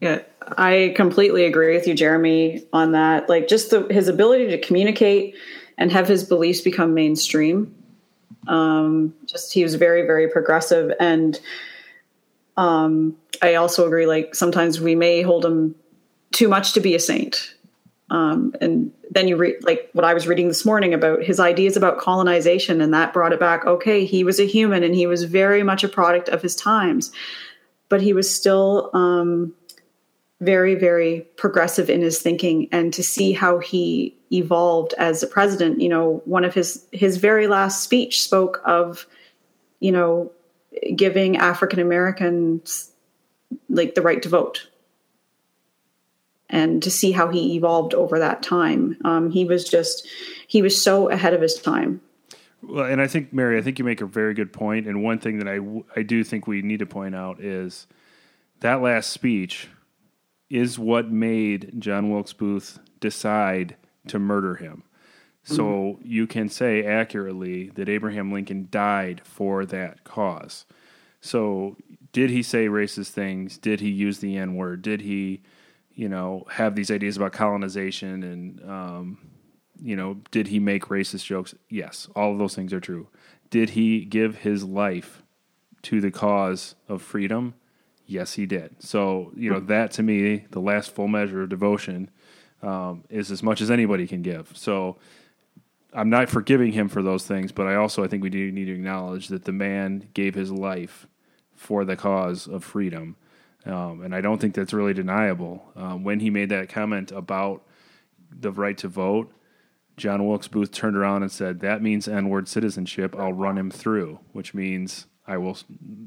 [0.00, 0.22] Yeah,
[0.56, 3.28] I completely agree with you, Jeremy, on that.
[3.28, 5.36] Like, just the, his ability to communicate
[5.76, 7.74] and have his beliefs become mainstream.
[8.48, 11.38] Um, just he was very, very progressive, and
[12.56, 14.06] um, I also agree.
[14.06, 15.74] Like, sometimes we may hold him
[16.32, 17.56] too much to be a saint.
[18.10, 21.76] Um, and then you read like what I was reading this morning about his ideas
[21.76, 23.64] about colonization, and that brought it back.
[23.66, 27.10] Okay, he was a human, and he was very much a product of his times,
[27.88, 29.54] but he was still um,
[30.40, 32.68] very, very progressive in his thinking.
[32.72, 37.16] And to see how he evolved as a president, you know, one of his his
[37.16, 39.06] very last speech spoke of,
[39.80, 40.30] you know,
[40.94, 42.90] giving African Americans
[43.68, 44.68] like the right to vote
[46.54, 48.96] and to see how he evolved over that time.
[49.04, 50.06] Um, he was just,
[50.46, 52.00] he was so ahead of his time.
[52.62, 54.86] Well, and I think Mary, I think you make a very good point.
[54.86, 55.58] And one thing that I
[56.00, 57.86] I do think we need to point out is
[58.60, 59.68] that last speech
[60.48, 64.84] is what made John Wilkes Booth decide to murder him.
[65.46, 70.64] So you can say accurately that Abraham Lincoln died for that cause.
[71.20, 71.76] So
[72.12, 73.58] did he say racist things?
[73.58, 74.80] Did he use the N word?
[74.80, 75.42] Did he,
[75.94, 79.18] you know, have these ideas about colonization and, um,
[79.80, 81.54] you know, did he make racist jokes?
[81.68, 83.08] Yes, all of those things are true.
[83.50, 85.22] Did he give his life
[85.82, 87.54] to the cause of freedom?
[88.06, 88.76] Yes, he did.
[88.82, 92.10] So, you know, that to me, the last full measure of devotion
[92.62, 94.52] um, is as much as anybody can give.
[94.54, 94.98] So,
[95.94, 98.64] I'm not forgiving him for those things, but I also I think we do need
[98.64, 101.06] to acknowledge that the man gave his life
[101.54, 103.16] for the cause of freedom,
[103.66, 105.64] um, and I don't think that's really deniable.
[105.76, 107.62] Um, when he made that comment about
[108.30, 109.32] the right to vote,
[109.96, 113.14] John Wilkes Booth turned around and said, "That means N-word citizenship.
[113.16, 115.56] I'll run him through," which means I will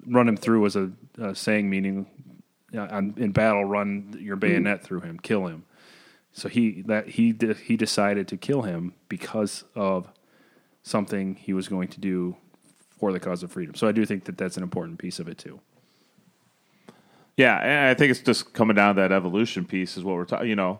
[0.06, 2.06] run him through as a, a saying meaning
[2.76, 5.64] uh, in battle, run your bayonet through him, kill him.
[6.34, 10.10] So he that he de- he decided to kill him because of
[10.84, 12.38] something he was going to do
[13.00, 13.76] for the cause of freedom.
[13.76, 15.60] So I do think that that's an important piece of it too.
[17.38, 20.26] Yeah, and I think it's just coming down to that evolution piece is what we're
[20.26, 20.50] talking.
[20.50, 20.80] You know,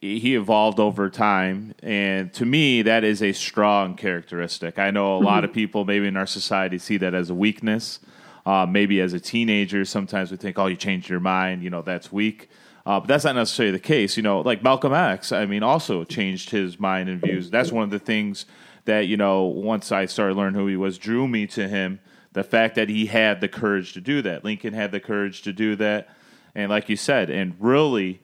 [0.00, 4.78] he evolved over time, and to me, that is a strong characteristic.
[4.78, 8.00] I know a lot of people, maybe in our society, see that as a weakness.
[8.46, 11.82] Uh, maybe as a teenager, sometimes we think, "Oh, you changed your mind," you know,
[11.82, 12.48] that's weak.
[12.86, 14.16] Uh, but that's not necessarily the case.
[14.16, 17.50] You know, like Malcolm X, I mean, also changed his mind and views.
[17.50, 18.46] That's one of the things
[18.86, 19.42] that you know.
[19.44, 22.00] Once I started learning who he was, drew me to him.
[22.36, 24.44] The fact that he had the courage to do that.
[24.44, 26.14] Lincoln had the courage to do that,
[26.54, 28.20] and like you said, and really,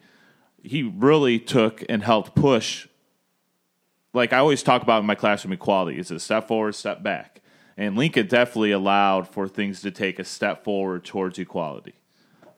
[0.62, 2.86] he really took and helped push.
[4.12, 7.40] Like I always talk about in my classroom equality, it's a step forward, step back,
[7.78, 11.94] and Lincoln definitely allowed for things to take a step forward towards equality.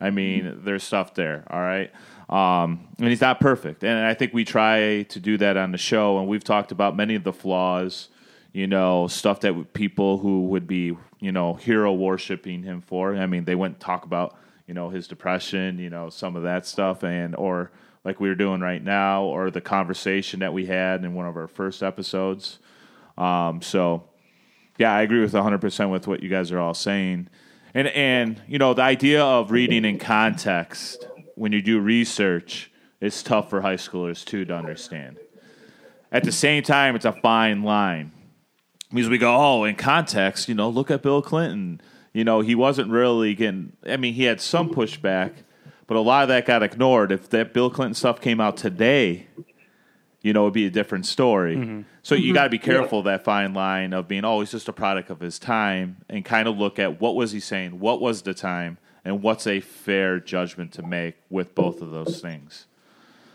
[0.01, 1.93] I mean, there's stuff there, all right.
[2.29, 5.79] Um, and he's not perfect, and I think we try to do that on the
[5.79, 6.19] show.
[6.19, 8.09] And we've talked about many of the flaws,
[8.55, 13.17] you know, stuff that people who would be, you know, hero worshiping him for.
[13.17, 14.37] I mean, they wouldn't talk about,
[14.69, 17.73] you know, his depression, you know, some of that stuff, and or
[18.05, 21.37] like we are doing right now, or the conversation that we had in one of
[21.37, 22.61] our first episodes.
[23.19, 24.05] Um, so,
[24.79, 27.29] yeah, I agree with 100% with what you guys are all saying.
[27.75, 33.21] And and you know, the idea of reading in context when you do research is
[33.21, 35.19] tough for high schoolers too to understand.
[36.12, 38.12] At the same time, it's a fine line.
[38.94, 41.80] Because we go, oh, in context, you know, look at Bill Clinton.
[42.12, 45.33] You know, he wasn't really getting I mean, he had some pushback,
[45.88, 47.11] but a lot of that got ignored.
[47.11, 49.26] If that Bill Clinton stuff came out today,
[50.22, 51.57] you know, it'd be a different story.
[51.57, 51.80] Mm-hmm.
[52.02, 52.35] So you mm-hmm.
[52.35, 55.11] got to be careful of that fine line of being, oh, he's just a product
[55.11, 58.33] of his time, and kind of look at what was he saying, what was the
[58.33, 62.66] time, and what's a fair judgment to make with both of those things,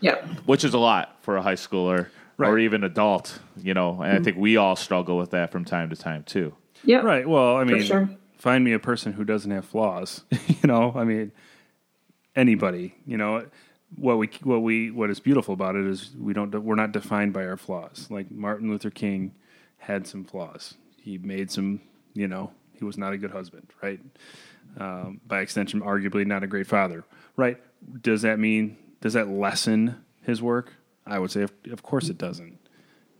[0.00, 0.16] Yeah.
[0.46, 2.08] which is a lot for a high schooler
[2.48, 4.02] or even adult, you know.
[4.02, 6.54] And I think we all struggle with that from time to time too.
[6.84, 6.98] Yeah.
[6.98, 7.28] Right.
[7.28, 8.10] Well, I mean, sure.
[8.38, 10.24] find me a person who doesn't have flaws.
[10.48, 11.32] you know, I mean,
[12.34, 12.94] anybody.
[13.06, 13.46] You know,
[13.96, 17.32] what we what we what is beautiful about it is we don't we're not defined
[17.32, 18.06] by our flaws.
[18.10, 19.34] Like Martin Luther King
[19.78, 20.74] had some flaws.
[21.00, 21.80] He made some.
[22.12, 23.68] You know, he was not a good husband.
[23.82, 24.00] Right.
[24.78, 27.04] Um, by extension, arguably not a great father.
[27.36, 27.58] Right.
[28.02, 30.74] Does that mean does that lessen his work?
[31.10, 32.58] I would say, of, of course, it doesn't.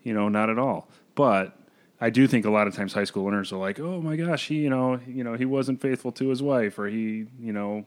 [0.02, 0.88] You know, not at all.
[1.14, 1.56] But
[2.00, 4.48] I do think a lot of times high school learners are like, "Oh my gosh,
[4.48, 7.84] he, you know, you know, he wasn't faithful to his wife, or he, you know,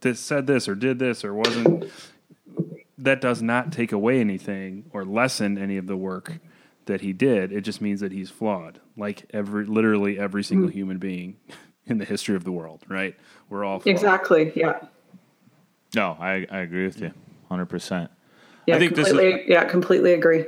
[0.00, 1.90] this said this or did this or wasn't."
[2.98, 6.38] That does not take away anything or lessen any of the work
[6.86, 7.52] that he did.
[7.52, 10.78] It just means that he's flawed, like every, literally every single mm-hmm.
[10.78, 11.36] human being
[11.86, 12.84] in the history of the world.
[12.88, 13.14] Right?
[13.50, 13.94] We're all flawed.
[13.94, 14.52] Exactly.
[14.56, 14.80] Yeah.
[15.94, 17.12] No, I, I agree with you
[17.50, 18.08] 100%.
[18.66, 20.44] Yeah, I think this is- completely, yeah, completely agree.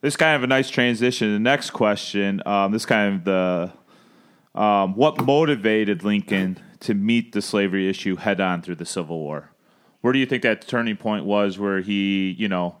[0.00, 1.32] This is kind of a nice transition.
[1.32, 3.72] The next question, um, this kind of the
[4.60, 9.50] um, what motivated Lincoln to meet the slavery issue head on through the Civil War?
[10.02, 12.76] Where do you think that turning point was, where he, you know,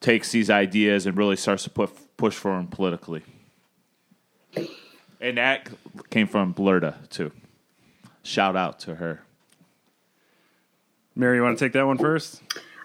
[0.00, 3.22] takes these ideas and really starts to put push for them politically?
[5.20, 5.68] And that
[6.10, 7.32] came from Blurda too.
[8.22, 9.22] Shout out to her.
[11.16, 12.40] Mary, you want to take that one first?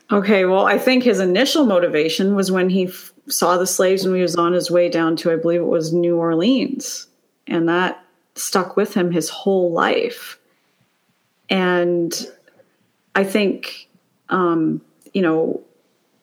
[0.09, 4.15] Okay, well, I think his initial motivation was when he f- saw the slaves when
[4.15, 7.07] he was on his way down to, I believe it was New Orleans.
[7.45, 8.01] And that
[8.35, 10.39] stuck with him his whole life.
[11.49, 12.13] And
[13.15, 13.89] I think,
[14.29, 14.81] um,
[15.13, 15.61] you know,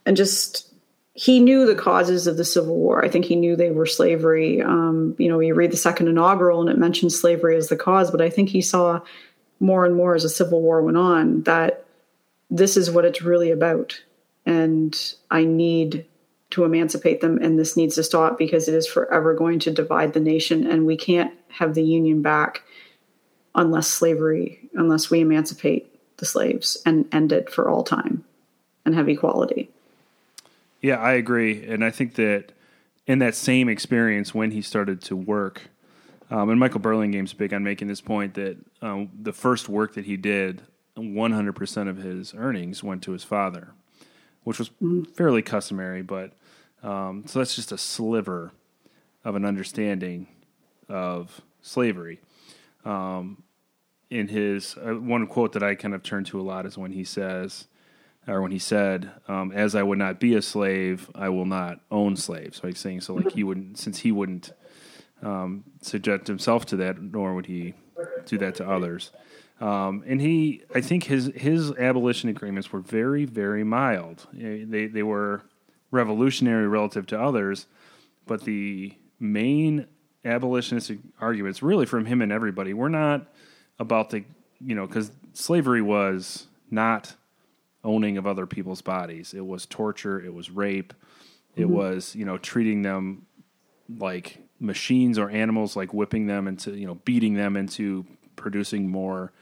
[0.07, 0.73] and just
[1.15, 3.05] he knew the causes of the Civil War.
[3.05, 4.63] I think he knew they were slavery.
[4.63, 8.11] Um, you know, you read the second inaugural and it mentions slavery as the cause,
[8.11, 9.01] but I think he saw
[9.61, 11.84] more and more as the Civil War went on that
[12.55, 14.01] this is what it's really about.
[14.47, 14.97] And
[15.31, 16.07] I need
[16.51, 20.13] to emancipate them, and this needs to stop because it is forever going to divide
[20.13, 22.63] the nation, and we can't have the Union back
[23.57, 28.25] unless slavery, unless we emancipate the slaves and end it for all time
[28.85, 29.69] and have equality.
[30.81, 32.53] Yeah, I agree, and I think that
[33.07, 35.63] in that same experience when he started to work,
[36.31, 40.05] um, and Michael Burlingame's big on making this point that um, the first work that
[40.05, 40.63] he did,
[40.97, 43.73] 100% of his earnings went to his father,
[44.45, 44.71] which was
[45.15, 46.33] fairly customary, but
[46.83, 48.53] um, so that's just a sliver
[49.25, 50.29] of an understanding
[50.89, 52.21] of slavery.
[52.85, 53.43] Um,
[54.11, 56.93] in his uh, one quote that I kind of turn to a lot is when
[56.93, 57.67] he says,
[58.29, 61.81] or when he said, um, "As I would not be a slave, I will not
[61.91, 64.53] own slaves." So he's saying, so like he wouldn't, since he wouldn't
[65.23, 67.75] um, subject himself to that, nor would he
[68.27, 69.11] do that to others.
[69.65, 74.27] Um, and he, I think his his abolition agreements were very, very mild.
[74.39, 75.41] Eh, They they were
[75.91, 77.67] revolutionary relative to others,
[78.27, 79.87] but the main
[80.23, 83.27] abolitionist arguments, really from him and everybody, were not
[83.79, 84.25] about the
[84.61, 87.15] you know because slavery was not
[87.83, 89.33] owning of other people's bodies.
[89.33, 90.21] It was torture.
[90.21, 90.93] It was rape.
[91.57, 93.25] It was you know treating them
[93.89, 98.05] like machines or animals, like whipping them into you know beating them into
[98.37, 99.33] producing more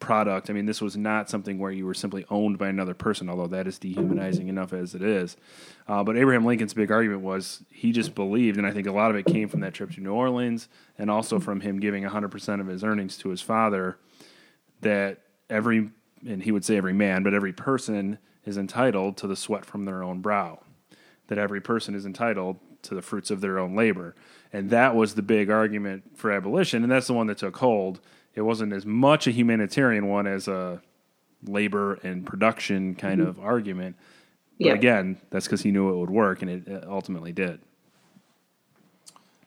[0.00, 0.50] product.
[0.50, 3.46] I mean, this was not something where you were simply owned by another person, although
[3.48, 5.36] that is dehumanizing enough as it is.
[5.86, 9.10] Uh, but Abraham Lincoln's big argument was he just believed, and I think a lot
[9.10, 12.60] of it came from that trip to New Orleans and also from him giving 100%
[12.60, 13.98] of his earnings to his father,
[14.80, 15.18] that
[15.50, 15.90] every,
[16.26, 19.84] and he would say every man, but every person is entitled to the sweat from
[19.84, 20.60] their own brow,
[21.26, 24.14] that every person is entitled to the fruits of their own labor.
[24.52, 28.00] And that was the big argument for abolition, and that's the one that took hold.
[28.38, 30.80] It wasn't as much a humanitarian one as a
[31.44, 33.96] labor and production kind of argument.
[34.60, 34.74] But Yeah.
[34.74, 37.58] again, that's because he knew it would work, and it uh, ultimately did.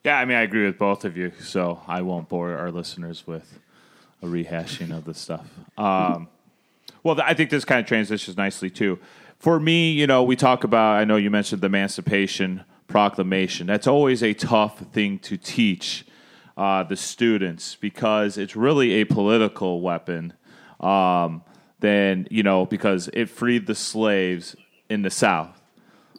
[0.04, 3.26] Yeah, I mean, I agree with both of you, so I won't bore our listeners
[3.26, 3.60] with
[4.22, 5.48] a rehashing of the stuff.
[5.78, 6.28] Um,
[7.02, 9.00] well, I think this kind of transitions nicely too.
[9.40, 10.98] For me, you know, we talk about.
[10.98, 13.68] I know you mentioned the Emancipation Proclamation.
[13.68, 16.06] That's always a tough thing to teach
[16.58, 20.34] uh, the students because it's really a political weapon.
[20.80, 21.44] Um,
[21.80, 24.56] then you know, because it freed the slaves
[24.90, 25.62] in the South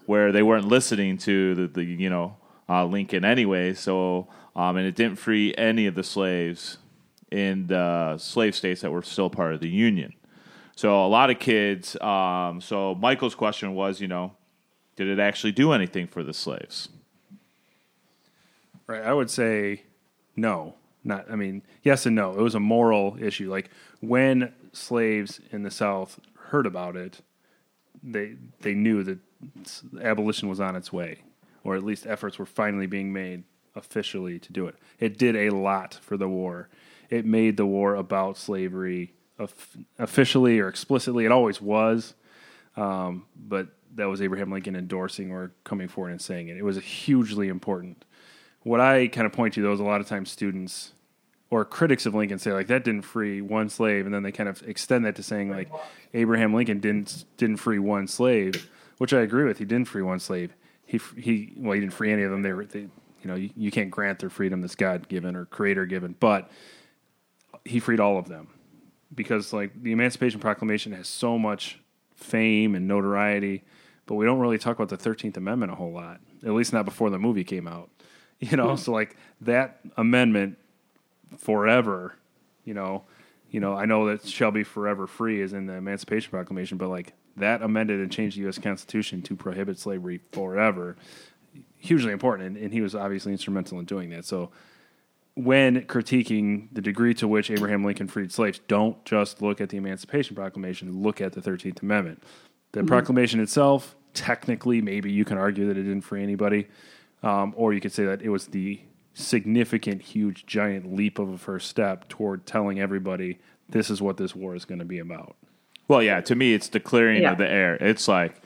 [0.06, 2.36] where they weren't listening to the, the you know
[2.68, 3.74] uh, Lincoln anyway.
[3.74, 6.78] So um, and it didn't free any of the slaves
[7.30, 10.12] in the slave states that were still part of the Union.
[10.76, 12.00] So a lot of kids.
[12.00, 14.32] Um, so Michael's question was, you know,
[14.96, 16.88] did it actually do anything for the slaves?
[18.86, 19.02] Right.
[19.02, 19.84] I would say
[20.36, 20.74] no.
[21.04, 21.30] Not.
[21.30, 22.32] I mean, yes and no.
[22.32, 23.50] It was a moral issue.
[23.50, 27.20] Like when slaves in the South heard about it,
[28.02, 29.18] they they knew that
[30.00, 31.22] abolition was on its way,
[31.64, 34.76] or at least efforts were finally being made officially to do it.
[35.00, 36.68] It did a lot for the war.
[37.10, 39.14] It made the war about slavery
[39.98, 41.24] officially or explicitly.
[41.24, 42.14] It always was,
[42.76, 46.56] um, but that was Abraham Lincoln endorsing or coming forward and saying it.
[46.56, 48.04] It was a hugely important
[48.62, 50.92] what I kind of point to though is a lot of times students
[51.50, 54.48] or critics of Lincoln say like that didn't free one slave, and then they kind
[54.48, 55.70] of extend that to saying like
[56.14, 59.58] Abraham Lincoln didn't didn't free one slave, which I agree with.
[59.58, 60.54] He didn't free one slave.
[60.84, 62.42] He he well he didn't free any of them.
[62.42, 62.90] They were they, you
[63.24, 66.50] know you, you can't grant their freedom that's God given or Creator given, but
[67.64, 68.48] he freed all of them
[69.14, 71.78] because like the Emancipation Proclamation has so much
[72.16, 73.64] fame and notoriety,
[74.06, 76.20] but we don't really talk about the Thirteenth Amendment a whole lot.
[76.44, 77.90] At least not before the movie came out.
[78.50, 80.58] You know, so like that amendment
[81.38, 82.16] forever,
[82.64, 83.04] you know,
[83.52, 86.88] you know, I know that shall be forever free is in the Emancipation Proclamation, but
[86.88, 88.58] like that amended and changed the U.S.
[88.58, 90.96] Constitution to prohibit slavery forever,
[91.78, 94.24] hugely important, and, and he was obviously instrumental in doing that.
[94.24, 94.50] So
[95.34, 99.76] when critiquing the degree to which Abraham Lincoln freed slaves, don't just look at the
[99.76, 102.22] Emancipation Proclamation, look at the 13th Amendment.
[102.72, 102.88] The mm-hmm.
[102.88, 106.66] proclamation itself, technically, maybe you can argue that it didn't free anybody,
[107.22, 108.80] um, or you could say that it was the
[109.14, 114.34] significant, huge, giant leap of a first step toward telling everybody this is what this
[114.34, 115.36] war is going to be about.
[115.88, 117.32] Well, yeah, to me, it's the clearing Yeah.
[117.32, 117.76] of the air.
[117.76, 118.40] It's like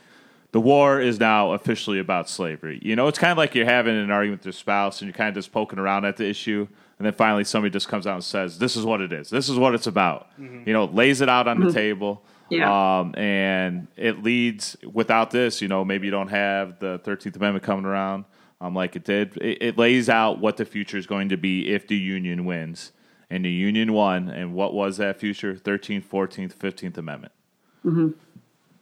[0.53, 2.79] the war is now officially about slavery.
[2.83, 5.17] You know, it's kind of like you're having an argument with your spouse and you're
[5.17, 6.67] kind of just poking around at the issue.
[6.99, 9.29] And then finally, somebody just comes out and says, This is what it is.
[9.31, 10.29] This is what it's about.
[10.39, 12.23] You know, lays it out on the table.
[12.49, 13.01] Yeah.
[13.01, 17.65] Um, and it leads, without this, you know, maybe you don't have the 13th Amendment
[17.65, 18.25] coming around
[18.61, 19.37] um, like it did.
[19.39, 22.93] It, it lays out what the future is going to be if the Union wins.
[23.29, 24.29] And the Union won.
[24.29, 25.55] And what was that future?
[25.55, 27.33] 13th, 14th, 15th Amendment.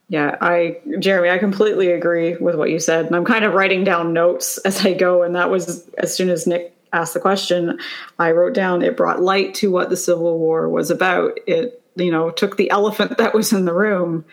[0.07, 3.07] Yeah, I, Jeremy, I completely agree with what you said.
[3.07, 5.23] And I'm kind of writing down notes as I go.
[5.23, 7.79] And that was as soon as Nick asked the question,
[8.19, 11.39] I wrote down it brought light to what the Civil War was about.
[11.47, 14.25] It, you know, took the elephant that was in the room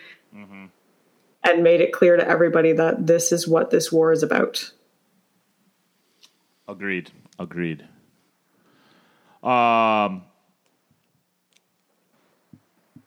[1.43, 4.71] and made it clear to everybody that this is what this war is about.
[6.67, 7.11] Agreed.
[7.39, 7.85] Agreed.
[9.43, 10.23] Um,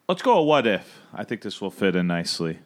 [0.09, 0.39] let's go.
[0.39, 1.01] A What if?
[1.15, 2.59] I think this will fit in nicely.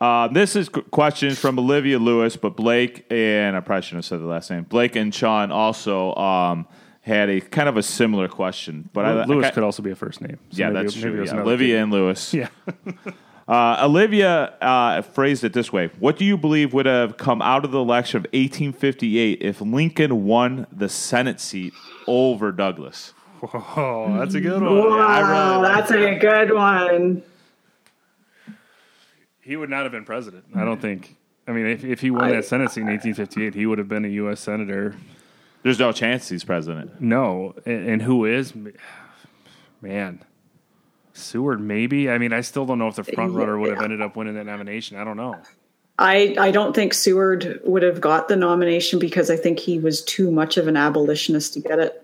[0.00, 4.08] Uh, this is qu- questions from Olivia Lewis, but Blake and I probably shouldn't have
[4.08, 4.64] said the last name.
[4.64, 6.66] Blake and Sean also um,
[7.02, 9.94] had a kind of a similar question, but I, Lewis I, could also be a
[9.94, 10.38] first name.
[10.50, 11.24] So yeah, maybe- that's maybe true.
[11.24, 11.40] yeah.
[11.42, 11.82] Olivia kid.
[11.82, 12.32] and Lewis.
[12.34, 12.48] Yeah.
[13.50, 17.64] Uh, Olivia uh, phrased it this way What do you believe would have come out
[17.64, 21.74] of the election of 1858 if Lincoln won the Senate seat
[22.06, 23.12] over Douglas?
[23.42, 24.76] Oh, that's a good one.
[24.76, 27.22] Wow, that's a good one.
[29.40, 30.44] He would not have been president.
[30.54, 31.16] I don't think.
[31.48, 34.04] I mean, if, if he won that Senate seat in 1858, he would have been
[34.04, 34.40] a U.S.
[34.40, 34.94] senator.
[35.62, 37.00] There's no chance he's president.
[37.00, 38.52] No, and, and who is?
[39.80, 40.22] Man,
[41.12, 42.10] Seward maybe.
[42.10, 44.34] I mean, I still don't know if the front runner would have ended up winning
[44.34, 44.96] that nomination.
[44.96, 45.36] I don't know.
[45.98, 50.02] I, I don't think Seward would have got the nomination because I think he was
[50.02, 52.02] too much of an abolitionist to get it.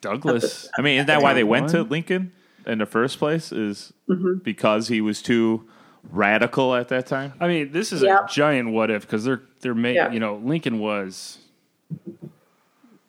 [0.00, 0.68] Douglas.
[0.78, 2.30] I mean, isn't that why they went to Lincoln
[2.66, 3.50] in the first place?
[3.52, 4.34] Is Mm-hmm.
[4.44, 5.68] because he was too
[6.12, 7.32] radical at that time?
[7.40, 8.24] I mean, this is Yeah.
[8.24, 9.96] a giant what if because they're they're making.
[9.96, 10.12] Yeah.
[10.12, 11.38] You know, Lincoln was,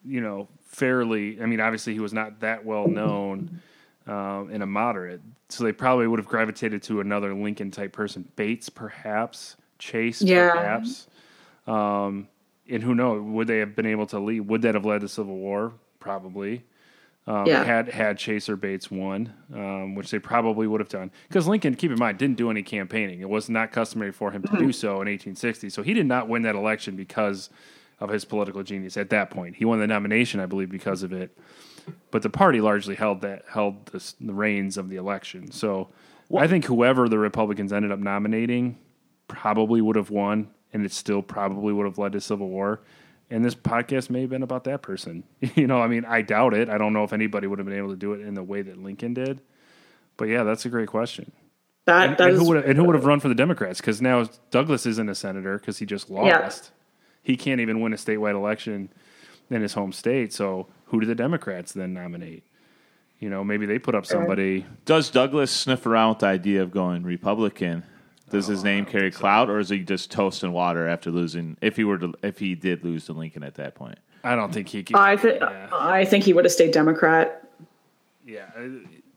[0.06, 1.40] you know, fairly.
[1.42, 3.62] I mean, obviously he was not that well known
[4.08, 8.28] um, and a moderate, so they probably would have gravitated to another Lincoln type person,
[8.36, 10.52] Bates perhaps, Chase Yeah.
[10.52, 11.08] perhaps.
[11.68, 12.28] Um,
[12.70, 13.22] and who knows?
[13.22, 14.42] Would they have been able to lead?
[14.42, 15.74] Would that have led to civil war?
[16.00, 16.64] Probably.
[17.26, 17.64] Um, Yeah.
[17.64, 21.76] Had had Chase or Bates won, um, which they probably would have done, because Lincoln,
[21.76, 23.20] keep in mind, didn't do any campaigning.
[23.20, 25.70] It was not customary for him to do so in 1860.
[25.70, 27.50] So he did not win that election because
[28.00, 28.98] of his political genius.
[28.98, 31.38] At that point, he won the nomination, I believe, because of it.
[32.12, 35.52] But the party largely held that held the, the reins of the election.
[35.52, 35.90] So
[36.38, 38.78] I think whoever the Republicans ended up nominating
[39.28, 42.82] probably would have won, and it still probably would have led to civil war.
[43.30, 45.24] And this podcast may have been about that person.
[45.56, 46.70] you know, I mean, I doubt it.
[46.70, 48.62] I don't know if anybody would have been able to do it in the way
[48.62, 49.42] that Lincoln did.
[50.18, 51.32] But yeah, that's a great question.
[51.86, 53.36] That, And, that and is- who would have, and who would have run for the
[53.36, 53.80] Democrats?
[53.82, 56.72] Because now Douglas isn't a senator because he just lost.
[57.28, 58.88] He can't even win a statewide election
[59.50, 60.32] in his home state.
[60.32, 62.46] So who do the Democrats then nominate?
[63.20, 64.66] You know, maybe they put up uh, somebody.
[64.86, 67.84] Does Douglas sniff around with the idea of going Republican?
[68.30, 71.58] Does his name uh, carry clout, or is he just toast and water after losing?
[71.60, 74.54] If he were to, if he did lose to Lincoln at that point, I don't
[74.54, 74.84] think he.
[74.84, 77.46] Can, I, th- yeah, I think he would have stayed Democrat.
[78.26, 78.50] yeah.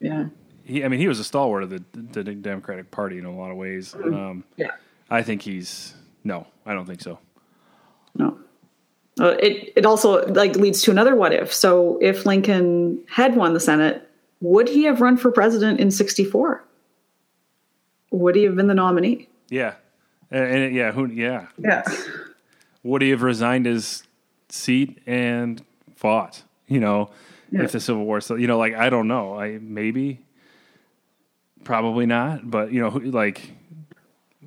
[0.00, 0.26] Yeah.
[0.64, 3.52] He, I mean, he was a stalwart of the, the Democratic Party in a lot
[3.52, 3.94] of ways.
[3.94, 4.14] Mm-hmm.
[4.14, 4.70] Um, Yeah.
[5.08, 5.94] I think he's
[6.24, 6.48] no.
[6.66, 7.18] I don't think so.
[8.16, 8.38] No.
[9.18, 11.52] Uh, it it also like leads to another what if.
[11.52, 14.08] So if Lincoln had won the Senate,
[14.40, 16.64] would he have run for president in '64?
[18.12, 19.28] Would he have been the nominee?
[19.50, 19.74] Yeah,
[20.30, 21.06] and, and yeah, who?
[21.06, 21.82] Yeah, Yeah.
[22.82, 24.04] would he have resigned his
[24.48, 25.62] seat and
[25.96, 26.42] fought?
[26.66, 27.10] You know,
[27.52, 29.38] if the Civil War so you know, like I don't know.
[29.38, 30.20] I maybe,
[31.64, 32.48] probably not.
[32.50, 33.52] But you know, like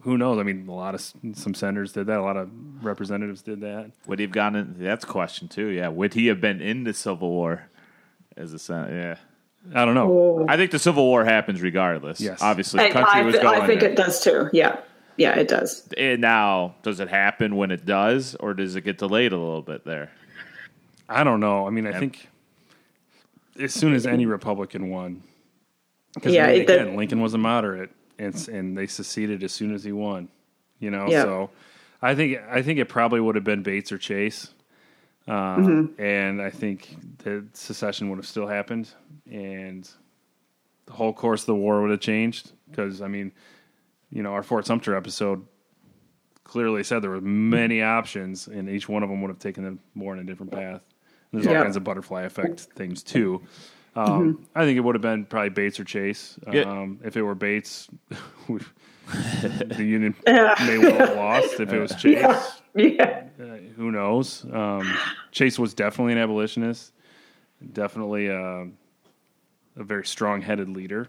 [0.03, 0.37] who knows?
[0.39, 2.19] I mean, a lot of some senators did that.
[2.19, 2.49] A lot of
[2.83, 3.91] representatives did that.
[4.05, 4.75] would he have gone in?
[4.77, 5.67] That's a question too.
[5.67, 7.69] Yeah, would he have been in the Civil War
[8.37, 9.15] as a sen- Yeah,
[9.73, 10.45] I don't know.
[10.49, 12.19] I think the Civil War happens regardless.
[12.21, 12.41] Yes.
[12.41, 13.61] obviously, the I, country I, was going.
[13.61, 13.89] I think there.
[13.91, 14.49] it does too.
[14.53, 14.79] Yeah.
[15.15, 15.87] Yeah, it does.
[15.95, 19.61] And now, does it happen when it does, or does it get delayed a little
[19.61, 20.09] bit there?
[21.07, 21.67] I don't know.
[21.67, 22.27] I mean, I think
[23.59, 25.21] as soon as any Republican won,
[26.15, 29.83] Because Yeah, again, the- Lincoln was a moderate, and and they seceded as soon as
[29.83, 30.29] he won.
[30.79, 31.23] You know, Yeah.
[31.23, 31.49] so
[32.01, 34.53] I think I think it probably would have been Bates or Chase,
[35.27, 36.01] uh, Mm-hmm.
[36.01, 38.89] and I think the secession would have still happened,
[39.31, 39.89] and
[40.85, 42.51] the whole course of the war would have changed.
[42.69, 43.31] Because I mean,
[44.09, 45.45] you know, our Fort Sumter episode
[46.43, 49.77] clearly said there were many options, and each one of them would have taken the
[49.95, 50.81] more in a different path.
[51.31, 53.41] And There's all kinds of butterfly effect things too.
[53.95, 56.37] Um, I think it would have been probably Bates or Chase.
[56.51, 56.61] Yeah.
[56.63, 57.87] Um, if it were Bates,
[58.49, 61.59] the Union may well have lost.
[61.59, 63.23] If it was Chase, Yeah.
[63.39, 63.43] uh,
[63.75, 64.45] who knows?
[64.51, 64.91] Um,
[65.31, 66.91] Chase was definitely an abolitionist,
[67.73, 68.65] definitely uh,
[69.75, 71.07] a very strong-headed leader.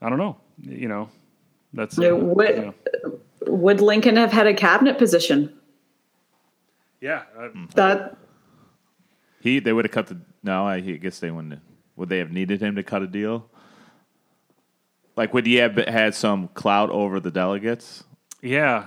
[0.00, 0.36] I don't know.
[0.60, 1.08] You know,
[1.72, 2.74] that's Yeah, uh, what- you know.
[3.48, 5.52] Would Lincoln have had a cabinet position?
[7.00, 7.22] yeah.
[7.36, 8.16] uh, That
[9.40, 10.64] He they would have cut the no.
[10.64, 11.60] I guess they wouldn't.
[11.96, 13.48] Would they have needed him to cut a deal?
[15.16, 18.04] Like, would he have had some clout over the delegates?
[18.40, 18.86] Yeah,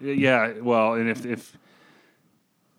[0.00, 0.54] yeah.
[0.60, 1.56] Well, and if if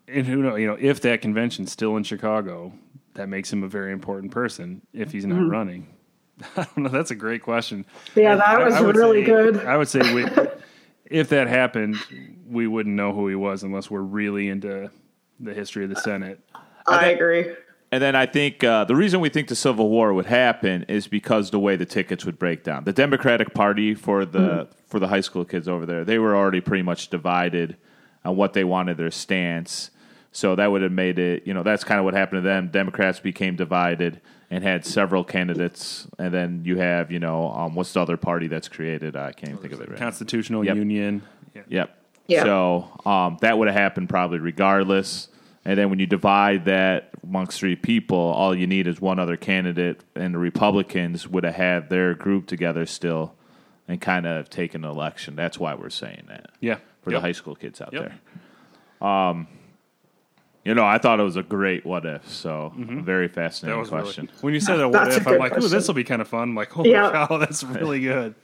[0.06, 2.72] and who know, you know, if that convention's still in Chicago,
[3.14, 4.82] that makes him a very important person.
[4.92, 5.50] If he's not mm-hmm.
[5.50, 5.86] running,
[6.56, 6.88] I don't know.
[6.90, 7.86] That's a great question.
[8.14, 9.64] yeah, that I- was I would really say- good.
[9.64, 10.26] I would say we,
[11.06, 11.96] if that happened,
[12.48, 14.90] we wouldn't know who he was unless we're really into
[15.40, 16.40] the history of the Senate.
[16.86, 17.54] I agree.
[17.94, 21.06] And then I think uh, the reason we think the Civil War would happen is
[21.06, 22.82] because the way the tickets would break down.
[22.82, 26.60] The Democratic Party for the for the high school kids over there, they were already
[26.60, 27.76] pretty much divided
[28.24, 29.92] on what they wanted their stance.
[30.32, 32.66] So that would have made it, you know, that's kind of what happened to them.
[32.66, 34.20] Democrats became divided
[34.50, 38.48] and had several candidates, and then you have, you know, um, what's the other party
[38.48, 39.14] that's created?
[39.14, 40.04] I can't even think of it right now.
[40.04, 40.74] Constitutional Yep.
[40.74, 41.22] Union.
[41.54, 41.62] Yeah.
[41.68, 41.98] Yep.
[42.26, 42.42] Yeah.
[42.42, 45.28] So um, that would have happened probably regardless.
[45.64, 49.36] And then when you divide that amongst three people, all you need is one other
[49.36, 53.34] candidate, and the Republicans would have had their group together still
[53.88, 55.36] and kind of taken an election.
[55.36, 56.76] That's why we're saying that Yeah.
[57.02, 57.20] for Yep.
[57.22, 58.12] the high school kids out Yep.
[59.00, 59.08] there.
[59.08, 59.46] Um,
[60.64, 62.28] you know, I thought it was a great what if.
[62.28, 63.90] So very fascinating Mm-hmm.
[63.90, 64.24] That was question.
[64.26, 64.88] really when you said that.
[64.88, 65.26] What That's if?
[65.26, 66.42] I'm like, ooh, this will be kind of fun.
[66.50, 67.10] I'm like, holy Yeah.
[67.28, 68.34] cow, that's really good.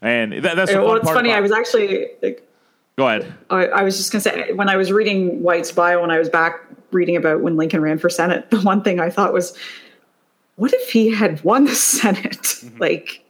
[0.00, 1.28] And that, that's the well, it's part funny.
[1.30, 2.48] about- I was actually like,
[2.96, 3.32] Go ahead.
[3.50, 6.18] I, I was just going to say when I was reading White's bio when I
[6.18, 9.56] was back reading about when Lincoln ran for Senate, the one thing I thought was,
[10.56, 12.32] what if he had won the Senate?
[12.42, 12.78] Mm-hmm.
[12.78, 13.24] Like,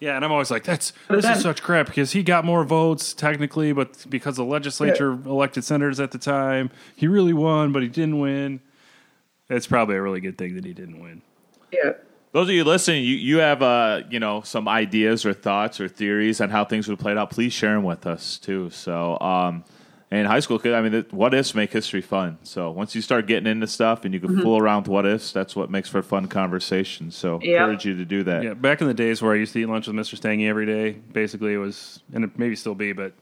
[0.00, 2.64] Yeah, and I'm always like, that's this then- is such crap because he got more
[2.64, 7.82] votes technically, but because the legislature elected senators at the time, he really won, but
[7.82, 8.60] he didn't win.
[9.48, 11.22] It's probably a really good thing that he didn't win.
[11.72, 11.92] yeah.
[12.36, 15.88] Those of you listening, you, you have uh, you know some ideas or thoughts or
[15.88, 17.30] theories on how things would have played out.
[17.30, 18.68] Please share them with us too.
[18.68, 19.64] So, um,
[20.10, 22.36] and high school kid, I mean, the, what ifs make history fun.
[22.42, 25.32] So once you start getting into stuff and you can fool around with what ifs,
[25.32, 27.10] that's what makes for fun conversation.
[27.10, 27.62] So Yeah.
[27.62, 28.42] encourage you to do that.
[28.42, 30.20] Yeah, back in the days where I used to eat lunch with Mr.
[30.20, 33.14] Stangy every day, basically it was, and it maybe still be, but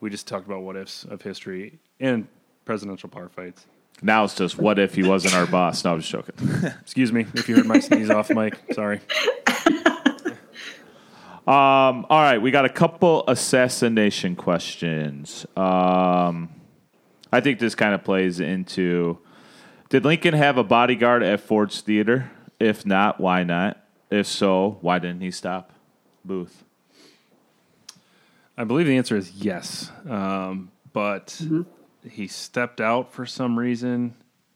[0.00, 2.28] we just talked about what ifs of history and
[2.64, 3.66] presidential par fights.
[4.00, 5.84] Now it's just what if he wasn't our boss?
[5.84, 6.34] No, I'm just joking.
[6.80, 8.58] Excuse me if you heard my sneeze off, Mike.
[8.72, 9.00] Sorry.
[11.44, 15.44] Um, all right, we got a couple assassination questions.
[15.56, 16.50] Um,
[17.32, 19.18] I think this kind of plays into
[19.88, 22.30] Did Lincoln have a bodyguard at Ford's Theater?
[22.60, 23.84] If not, why not?
[24.08, 25.72] If so, why didn't he stop
[26.24, 26.62] Booth?
[28.56, 31.40] I believe the answer is yes, um, but
[32.08, 34.14] he stepped out for some reason.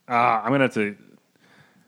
[0.08, 0.96] Ah, I'm gonna have to.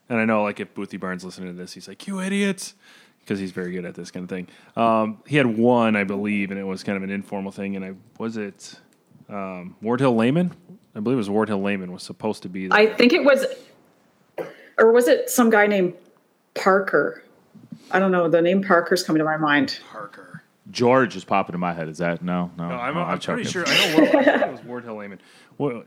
[0.08, 2.74] And I know, like, if Boothie Barnes listening to this, he's like, "You idiots,"
[3.20, 4.48] because he's very good at this kind of thing.
[4.76, 7.76] Um, he had one, I believe, and it was kind of an informal thing.
[7.76, 8.80] And I was it
[9.28, 10.52] um, Ward Hill Lamon.
[10.94, 12.68] I believe it was Ward Hill Lamon was supposed to be.
[12.68, 13.44] The, I think it was,
[14.78, 15.94] or was it some guy named
[16.54, 17.22] Parker?
[17.90, 18.28] I don't know.
[18.28, 19.78] The name Parker's coming to my mind.
[19.90, 20.37] Parker.
[20.70, 21.88] George is popping in my head.
[21.88, 22.50] Is that no?
[22.58, 23.64] No, No, I'm, no, I'm pretty sure.
[23.66, 25.20] I know Ward, I think it was Ward Hill Lamon.
[25.56, 25.84] Well,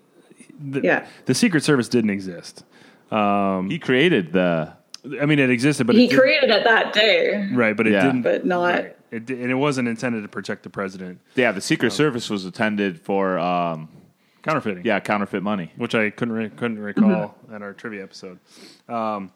[0.60, 1.08] the, Yeah.
[1.26, 2.64] the Secret Service didn't exist.
[3.10, 4.74] He created the.
[5.20, 8.06] I mean, it existed, but He it created it that day, Right, but it Yeah.
[8.06, 8.22] didn't.
[8.22, 8.64] but not.
[8.76, 8.96] right.
[9.12, 11.20] It and it wasn't intended to protect the president.
[11.36, 13.90] Yeah, the Secret Service was intended for um,
[14.42, 14.86] Counterfeiting.
[14.86, 15.72] yeah counterfeit money.
[15.76, 18.40] which I couldn't re- couldn't recall at our trivia episode.
[18.88, 19.32] Um,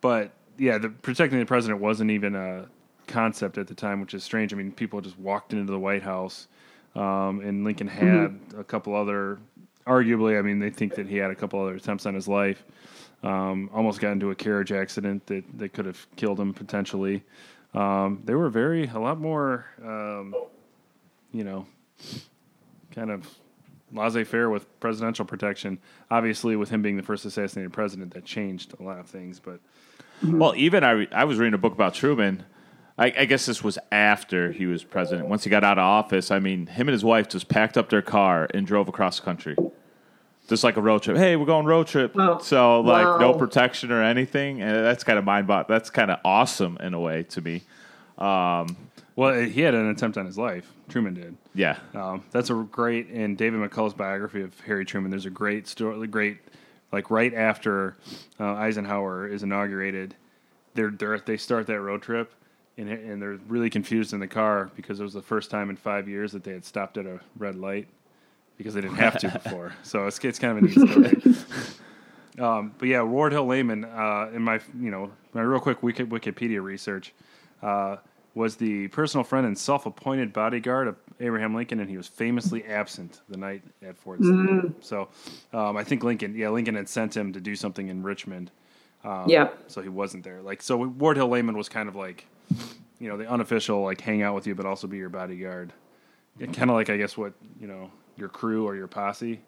[0.00, 2.66] but yeah, the protecting the president wasn't even a
[3.06, 4.52] concept at the time, which is strange.
[4.52, 6.48] I mean, people just walked into the White House,
[6.94, 9.38] um, and Lincoln had a couple other.
[9.86, 12.64] Arguably, I mean, they think that he had a couple other attempts on his life.
[13.22, 17.22] Um, almost got into a carriage accident that, that could have killed him potentially.
[17.72, 20.34] Um, they were very a lot more, um,
[21.32, 21.66] you know,
[22.92, 23.28] kind of
[23.92, 25.78] laissez faire with presidential protection.
[26.10, 29.38] Obviously, with him being the first assassinated president, that changed a lot of things.
[29.40, 29.60] But
[30.22, 32.44] Well, even I, I was reading a book about Truman.
[32.98, 35.28] I, I guess this was after he was president.
[35.28, 37.90] Once he got out of office, I mean, him and his wife just packed up
[37.90, 39.54] their car and drove across the country,
[40.48, 41.16] just like a road trip.
[41.18, 42.12] Hey, we're going road trip.
[42.16, 45.68] Oh, so like no protection or anything, and that's kind of mind bot.
[45.68, 47.62] That's kind of awesome in a way to me.
[48.18, 50.72] well, he had an attempt on his life.
[50.88, 51.36] Truman did.
[51.54, 55.10] Yeah, Um, that's a great in David McCullough's biography of Harry Truman.
[55.10, 56.38] There's a great story, great
[56.92, 57.96] like right after
[58.38, 60.14] uh, Eisenhower is inaugurated,
[60.74, 62.32] they're, they're they start that road trip,
[62.78, 65.76] and and they're really confused in the car because it was the first time in
[65.76, 67.88] five years that they had stopped at a red light
[68.56, 69.72] because they didn't have to before.
[69.82, 71.34] So it's it's kind of a neat story.
[72.38, 76.04] Um, but yeah, Ward Hill Lamon, uh, in my you know my real quick Wiki-
[76.04, 77.14] Wikipedia research,
[77.62, 77.96] uh,
[78.34, 83.22] was the personal friend and self-appointed bodyguard of Abraham Lincoln, and he was famously absent
[83.30, 84.70] the night at Fort Sumter.
[84.80, 85.08] So
[85.54, 88.50] um, I think Lincoln, yeah, Lincoln had sent him to do something in Richmond,
[89.26, 89.48] yeah.
[89.68, 90.42] so he wasn't there.
[90.42, 92.26] Like so, Ward Hill Lamon was kind of like,
[92.98, 95.72] you know, the unofficial like hang out with you, but also be your bodyguard.
[96.38, 99.40] Kind of like I guess what you know your crew or your posse.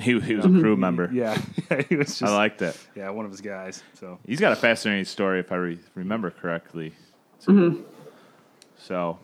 [0.00, 0.60] he, he was a mm-hmm.
[0.60, 1.10] crew member.
[1.12, 1.40] Yeah,
[1.88, 2.76] he was just I liked that.
[2.94, 3.82] yeah one of his guys.
[3.94, 6.94] So He's got a fascinating story, if I re- remember correctly.
[7.44, 7.82] Mm-hmm.
[8.78, 9.18] So,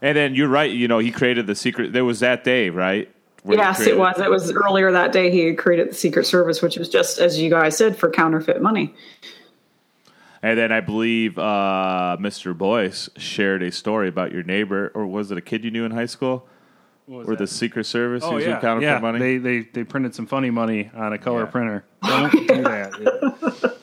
[0.00, 0.70] and then you're right.
[0.70, 1.92] You know, he created the secret.
[1.92, 3.10] There was that day, right?
[3.42, 4.18] where Yes, it was.
[4.18, 7.50] It was earlier that day he created the Secret Service, which was just, as you
[7.50, 8.94] guys said, for counterfeit money.
[10.42, 12.56] And then I believe uh, Mr.
[12.56, 15.90] Boyce shared a story about your neighbor, or was it a kid you knew in
[15.90, 16.46] high school?
[17.06, 18.98] Or the Secret Service Oh using yeah, counterfeit yeah.
[19.00, 19.18] money?
[19.18, 21.50] They, they they printed some funny money on a color Yeah.
[21.50, 21.84] printer.
[22.06, 23.76] Don't do that.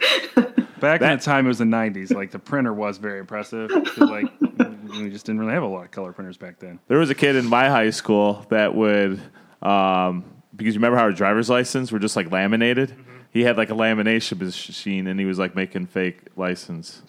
[0.80, 2.14] Back in That- the time, it was the '90s.
[2.14, 3.70] Like the printer was very impressive.
[3.98, 6.80] Like we just didn't really have a lot of color printers back then.
[6.88, 9.20] There was a kid in my high school that would,
[9.62, 10.24] um,
[10.56, 12.96] because you remember how our driver's license were just like laminated.
[13.32, 17.02] He had like a lamination machine, and he was like making fake license.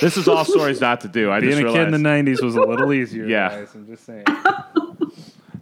[0.00, 1.30] This is all stories not to do.
[1.30, 1.86] I Being just a realized.
[1.88, 3.26] kid in the '90s was a little easier.
[3.26, 3.48] Yeah.
[3.48, 4.24] guys, I'm just saying.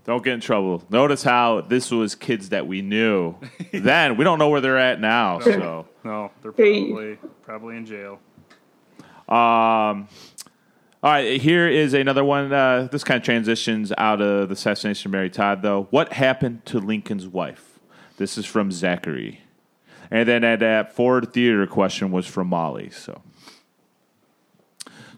[0.04, 0.84] Don't get in trouble.
[0.88, 3.34] Notice how this was kids that we knew
[3.72, 4.16] then.
[4.16, 5.40] We don't know where they're at now.
[5.40, 6.86] So, No, they're Hey.
[6.92, 8.20] probably probably in jail.
[9.28, 10.06] um,
[11.02, 11.40] all right.
[11.40, 12.52] Here is another one.
[12.52, 15.88] Uh, this kind of transitions out of the assassination of Mary Todd, though.
[15.90, 17.78] What happened to Lincoln's wife?
[18.16, 19.40] This is from Zachary,
[20.10, 22.90] and then that, that Ford Theater question was from Molly.
[22.90, 23.22] So,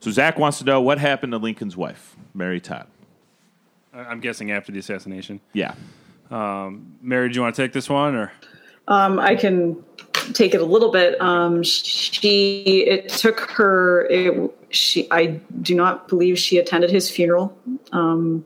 [0.01, 2.87] so Zach wants to know what happened to Lincoln's wife, Mary Todd.
[3.93, 5.41] I- I'm guessing after the assassination.
[5.53, 5.75] Yeah.
[6.31, 8.33] Mary, do you want to take this one or?
[8.87, 9.83] Um, I can
[10.33, 11.21] take it a little bit.
[11.21, 14.07] Um, she it took her.
[14.07, 17.57] It, she I do not believe she attended his funeral.
[17.93, 18.45] Um,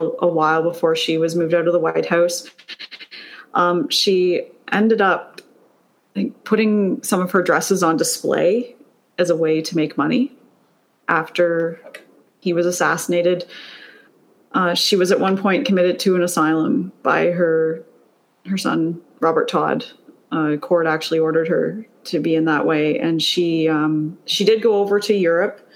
[0.00, 2.48] a, a while before she was moved out of the White House,
[3.54, 5.40] um, she ended up
[6.14, 8.76] think, putting some of her dresses on display
[9.18, 10.32] as a way to make money
[11.08, 11.80] after
[12.40, 13.46] he was assassinated.
[14.52, 17.84] Uh, she was at one point committed to an asylum by her
[18.46, 19.84] her son Robert Todd.
[20.32, 24.62] Uh, court actually ordered her to be in that way, and she um, she did
[24.62, 25.68] go over to Europe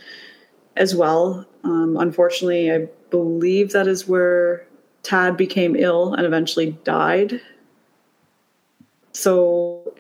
[0.77, 1.47] as well.
[1.63, 4.67] Um, unfortunately, I believe that is where
[5.03, 7.41] Tad became ill and eventually died.
[9.15, 9.95] So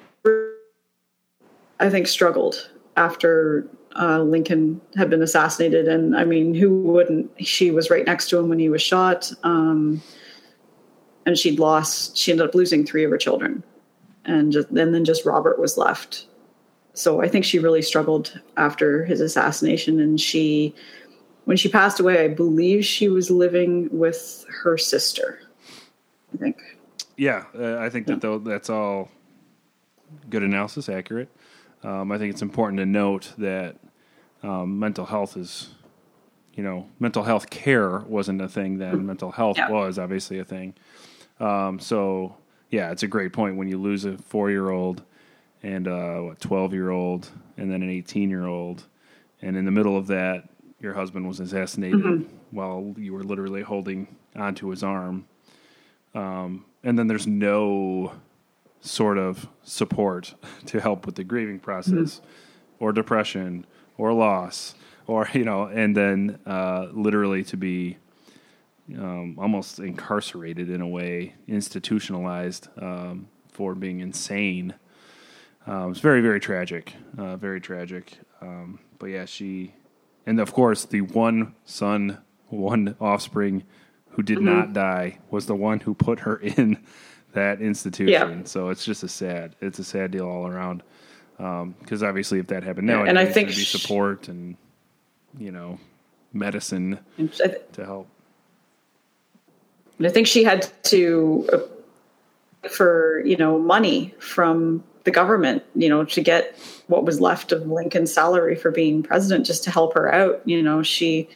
[1.81, 7.31] I think struggled after uh, Lincoln had been assassinated, and I mean, who wouldn't?
[7.45, 9.33] She was right next to him when he was shot.
[9.43, 10.03] Um,
[11.27, 13.63] and she'd lost she ended up losing three of her children
[14.25, 16.27] and just, and then just robert was left
[16.93, 20.75] so i think she really struggled after his assassination and she
[21.45, 25.41] when she passed away i believe she was living with her sister
[26.33, 26.59] i think
[27.17, 29.09] Yeah, uh, I think that though that's all
[30.31, 31.29] good analysis, accurate.
[31.83, 33.77] Um, I think it's important to note that
[34.43, 35.71] um, mental health is,
[36.55, 39.05] you know, mental health care wasn't a thing then.
[39.07, 39.71] Mental health Yeah.
[39.71, 40.75] was obviously a thing.
[41.41, 42.37] Um, so
[42.71, 45.03] yeah, it's a great point when you lose a four-year-old
[45.63, 48.85] and uh, what twelve-year-old and then an eighteen-year-old,
[49.43, 50.49] and in the middle of that,
[50.81, 54.07] your husband was assassinated while you were literally holding
[54.37, 55.27] onto his arm
[56.85, 58.13] and then there's no
[58.81, 60.35] sort of support
[60.67, 62.21] to help with the grieving process
[62.79, 63.67] or depression
[63.97, 64.75] or loss
[65.07, 67.97] or you know and then uh, literally to be
[68.99, 74.75] um, almost incarcerated in a way institutionalized um, for being insane.
[75.67, 78.19] Um, it's very very tragic uh, very tragic.
[78.43, 79.75] Um, but yeah she
[80.27, 82.19] and of course the one son
[82.49, 83.65] one offspring
[84.15, 84.47] who did Mm-hmm.
[84.47, 86.79] not die was the one who put her in
[87.33, 88.13] that institution.
[88.41, 88.45] Yeah.
[88.45, 90.83] So it's just a sad, it's a sad deal all around.
[91.37, 94.57] Because obviously, if that happened now, and I think be support and
[95.39, 95.79] you know
[96.33, 98.07] medicine th- to help.
[99.99, 105.89] and I think she had to uh, for you know money from the government, you
[105.89, 106.57] know, to get
[106.87, 110.41] what was left of Lincoln's salary for being president, just to help her out.
[110.45, 111.29] You know, she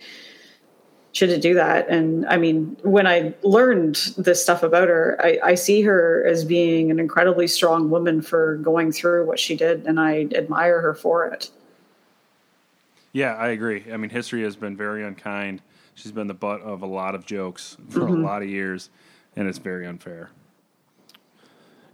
[1.27, 1.89] to do that.
[1.89, 6.45] And I mean, when I learned this stuff about her, I, I see her as
[6.45, 10.95] being an incredibly strong woman for going through what she did, and I admire her
[10.95, 11.51] for it.
[13.13, 13.85] Yeah, I agree.
[13.93, 15.63] I mean, history has been very unkind.
[15.95, 18.23] She's been the butt of a lot of jokes for Mm-hmm.
[18.23, 18.91] a lot of years,
[19.35, 20.31] and it's very unfair.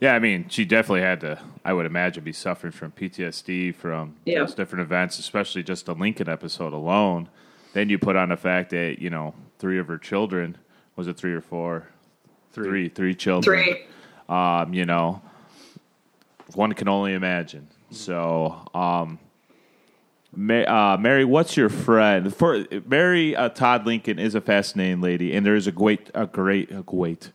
[0.01, 4.17] Yeah, I mean, she definitely had to, I would imagine, be suffering from PTSD from
[4.27, 4.41] Yeah.
[4.41, 7.29] those different events, especially just the Lincoln episode alone.
[7.75, 10.57] Then you put on the fact that, you know, three of her children,
[10.97, 11.89] was it three or four?
[12.53, 12.65] Three.
[12.65, 13.63] Three, three children.
[13.63, 13.85] Three.
[14.29, 15.21] Um, you know,
[16.55, 17.69] one can only imagine.
[17.91, 19.19] So, um,
[20.37, 22.35] Ma- uh, Mary, what's your friend?
[22.35, 26.27] For Mary uh, Todd Lincoln is a fascinating lady, and there is a great, a
[26.27, 27.31] great, a great,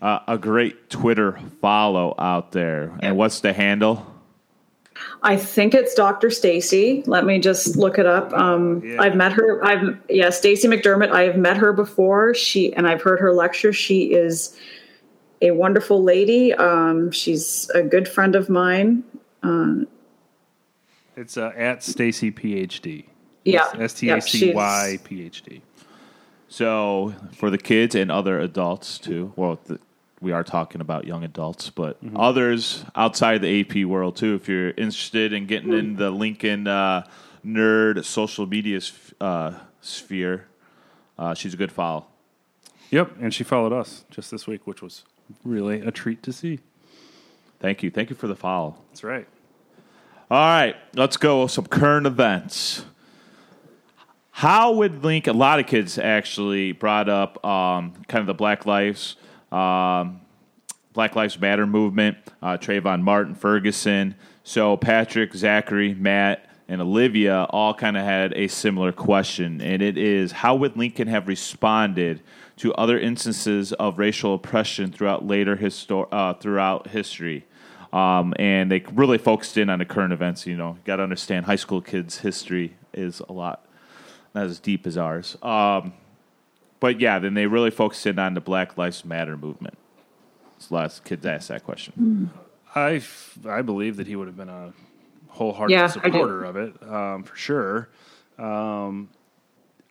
[0.00, 2.92] uh, a great Twitter follow out there.
[3.00, 4.11] And what's the handle?
[5.22, 6.30] I think it's Dr.
[6.30, 7.02] Stacy.
[7.06, 8.32] Let me just look it up.
[8.32, 9.00] Um, Yeah.
[9.00, 9.64] I've met her.
[9.64, 11.10] I've yeah, Stacy McDermott.
[11.10, 12.34] I have met her before.
[12.34, 13.72] She and I've heard her lecture.
[13.72, 14.56] She is
[15.40, 16.52] a wonderful lady.
[16.54, 19.04] Um, she's a good friend of mine.
[21.16, 23.04] It's uh, at Stacy PhD.
[23.44, 25.60] Yeah, S T A C Y PhD.
[26.48, 29.32] So for the kids and other adults too.
[29.36, 29.80] Well, th-
[30.22, 34.36] we are talking about young adults, but others outside the AP world too.
[34.36, 37.04] If you're interested in getting in the Lincoln uh,
[37.44, 38.80] nerd social media
[39.20, 40.46] uh, sphere,
[41.18, 42.06] uh, she's a good follow.
[42.90, 45.04] Yep, and she followed us just this week, which was
[45.44, 46.60] really a treat to see.
[47.58, 48.76] Thank you, thank you for the follow.
[48.90, 49.26] That's right.
[50.30, 52.84] All right, let's go with some current events.
[54.30, 55.26] How would Link?
[55.26, 59.16] A lot of kids actually brought up um, kind of the Black Lives,
[59.52, 60.20] um,
[60.92, 62.16] Black Lives Matter movement.
[62.40, 64.14] Uh, Trayvon Martin, Ferguson.
[64.44, 69.98] So Patrick, Zachary, Matt, and Olivia all kind of had a similar question, and it
[69.98, 72.22] is: How would Lincoln have responded
[72.56, 77.44] to other instances of racial oppression throughout later histor- uh, throughout history?
[77.92, 80.46] um, and they really focused in on the current events.
[80.46, 83.66] You know, got to understand high school kids' history is a lot
[84.34, 85.36] not as deep as ours.
[85.42, 85.92] Um,
[86.82, 89.78] but yeah, then they really focused in on the Black Lives Matter movement.
[90.58, 92.28] So lots of kids ask that question.
[92.74, 94.72] I, f- I believe that he would have been a
[95.28, 97.88] wholehearted Yeah, supporter of it, um, for sure.
[98.36, 99.10] Um,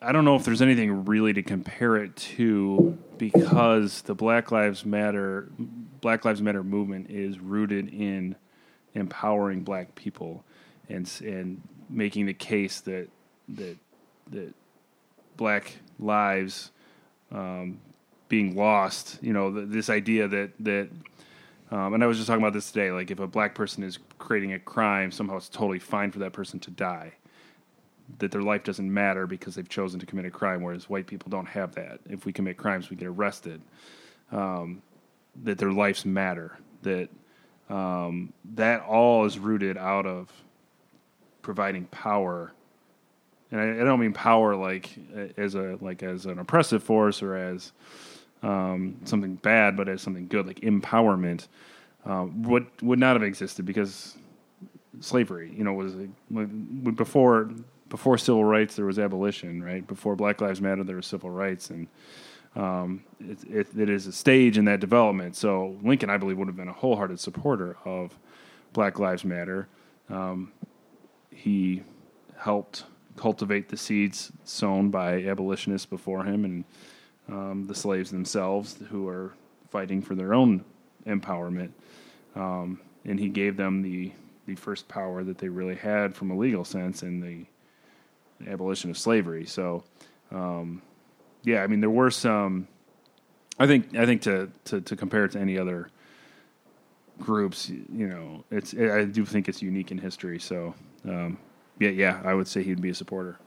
[0.02, 4.84] I don't know if there's anything really to compare it to because the Black Lives
[4.84, 5.48] Matter
[6.02, 8.36] Black Lives Matter movement is rooted in
[8.92, 10.44] empowering black people
[10.90, 13.08] and and making the case that
[13.48, 13.78] that
[14.30, 14.52] that
[15.38, 16.70] black lives
[17.32, 17.80] um,
[18.28, 20.88] being lost, you know, th- this idea that that
[21.72, 22.90] um, and I was just talking about this today.
[22.90, 26.34] Like, if a black person is creating a crime, somehow it's totally fine for that
[26.34, 27.14] person to die.
[28.18, 31.30] That their life doesn't matter because they've chosen to commit a crime, whereas white people
[31.30, 32.00] don't have that.
[32.10, 33.62] If we commit crimes, we get arrested.
[34.30, 34.82] Um,
[35.44, 36.58] that their lives matter.
[36.82, 37.08] That
[37.70, 40.30] um, that all is rooted out of
[41.40, 42.52] providing power,
[43.52, 47.22] and I, I don't mean power like uh, as a like as an oppressive force
[47.22, 47.72] or as
[48.42, 51.46] um, something bad, but as something good, like empowerment,
[52.04, 54.16] um, would would not have existed because
[55.00, 55.94] slavery, you know, was
[56.94, 57.50] before
[57.88, 59.86] before civil rights there was abolition, right?
[59.86, 61.86] Before Black Lives Matter there was civil rights, and
[62.56, 65.36] um, it, it, it is a stage in that development.
[65.36, 68.18] So Lincoln, I believe, would have been a wholehearted supporter of
[68.72, 69.68] Black Lives Matter.
[70.08, 70.52] Um,
[71.30, 71.82] he
[72.36, 72.84] helped
[73.16, 76.64] cultivate the seeds sown by abolitionists before him and
[77.28, 79.32] um, the slaves themselves who are
[79.70, 80.64] fighting for their own
[81.06, 81.70] empowerment.
[82.34, 84.12] Um, and he gave them the,
[84.46, 87.46] the first power that they really had from a legal sense in the
[88.50, 89.46] abolition of slavery.
[89.46, 89.84] So,
[90.30, 90.82] um,
[91.42, 92.68] yeah, I mean, there were some.
[93.58, 95.90] I think I think to, to, to compare it to any other
[97.20, 100.38] groups, you know, it's I do think it's unique in history.
[100.38, 101.38] So, um,
[101.82, 103.38] yeah, yeah, I would say he'd be a supporter.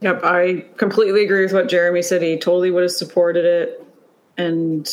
[0.00, 2.22] Yep, I completely agree with what Jeremy said.
[2.22, 3.82] He totally would have supported it.
[4.36, 4.90] And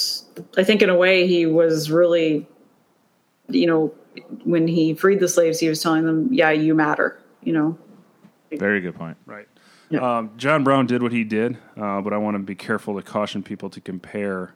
[0.57, 2.47] I think in a way he was really,
[3.49, 3.93] you know,
[4.43, 7.77] when he freed the slaves, he was telling them, yeah, you matter, you know.
[8.51, 9.17] Very good point.
[9.25, 9.47] Right.
[9.99, 13.01] Um, John Brown did what he did, uh, but I want to be careful to
[13.01, 14.53] caution people to compare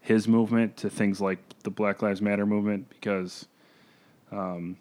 [0.00, 3.46] his movement to things like the Black Lives Matter movement because
[4.32, 4.78] um,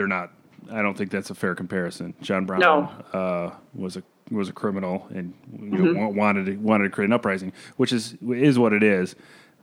[0.00, 0.32] they're not.
[0.72, 2.14] I don't think that's a fair comparison.
[2.22, 2.90] John Brown No.
[3.12, 7.06] uh, was a was a criminal and you know, wa- wanted to, wanted to create
[7.08, 9.14] an uprising, which is is what it is.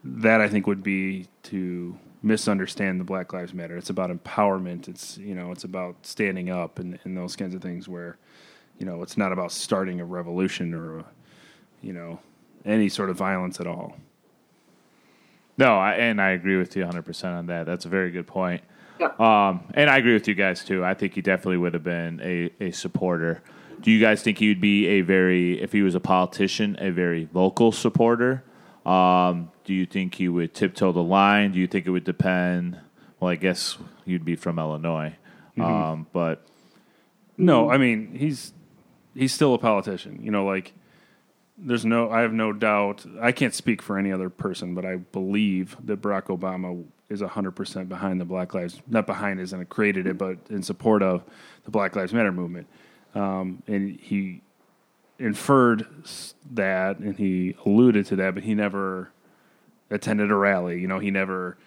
[0.03, 3.77] That I think would be to misunderstand the Black Lives Matter.
[3.77, 4.87] It's about empowerment.
[4.87, 8.17] It's you know it's about standing up and, and those kinds of things where
[8.77, 11.05] you know it's not about starting a revolution or a,
[11.81, 12.19] you know
[12.63, 13.95] any sort of violence at all.
[15.57, 17.65] No, I, and I agree with you 100% on that.
[17.65, 18.61] That's a very good point.
[18.99, 19.07] Yeah.
[19.19, 20.83] Um, and I agree with you guys too.
[20.83, 23.41] I think he definitely would have been a, a supporter.
[23.81, 26.89] Do you guys think he would be a very, if he was a politician, a
[26.91, 28.43] very vocal supporter?
[28.85, 31.51] Um, do you think he would tiptoe the line?
[31.51, 32.79] Do you think it would depend?
[33.19, 35.15] Well, I guess you'd be from Illinois.
[35.59, 36.45] Um, but
[37.37, 38.53] No, I mean he's
[39.15, 40.19] he's still a politician.
[40.23, 40.73] You know, like
[41.57, 43.05] there's no I have no doubt.
[43.21, 47.89] I can't speak for any other person, but I believe that Barack Obama is 100%
[47.89, 51.23] behind the Black Lives not behind as in created it, but in support of
[51.63, 52.67] the Black Lives Matter movement.
[53.15, 54.41] Um, and he
[55.19, 55.87] inferred
[56.51, 59.11] that and he alluded to that, but he never
[59.89, 60.79] attended a rally.
[60.79, 61.57] You know, he never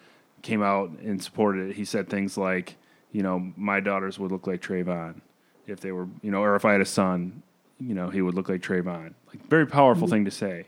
[0.42, 1.76] came out and supported it.
[1.76, 2.76] He said things like,
[3.12, 5.20] you know, my daughters would look like Trayvon
[5.66, 7.42] if they were, you know, or if I had a son,
[7.78, 9.14] you know, he would look like Trayvon.
[9.28, 10.66] Like very powerful thing to say,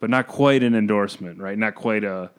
[0.00, 1.56] but not quite an endorsement, right?
[1.56, 2.30] Not quite a,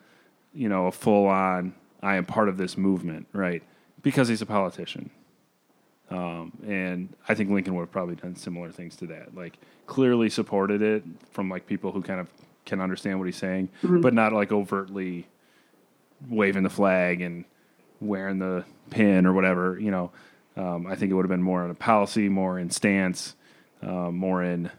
[0.55, 1.75] you know, a full on.
[2.01, 3.63] I am part of this movement, right?
[4.01, 5.09] Because he's a politician.
[6.09, 9.35] Um, and I think Lincoln would have probably done similar things to that.
[9.35, 12.27] Like clearly supported it from like people who kind of
[12.65, 13.69] can understand what he's saying,
[14.01, 15.27] but not like overtly
[16.29, 17.45] waving the flag and
[17.99, 19.79] wearing the pin or whatever.
[19.79, 20.11] You know,
[20.57, 23.35] um, I think it would have been more in a policy, more in stance,
[23.81, 24.71] uh, more in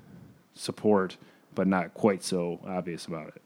[0.54, 1.16] support,
[1.54, 3.42] but not quite so obvious about it.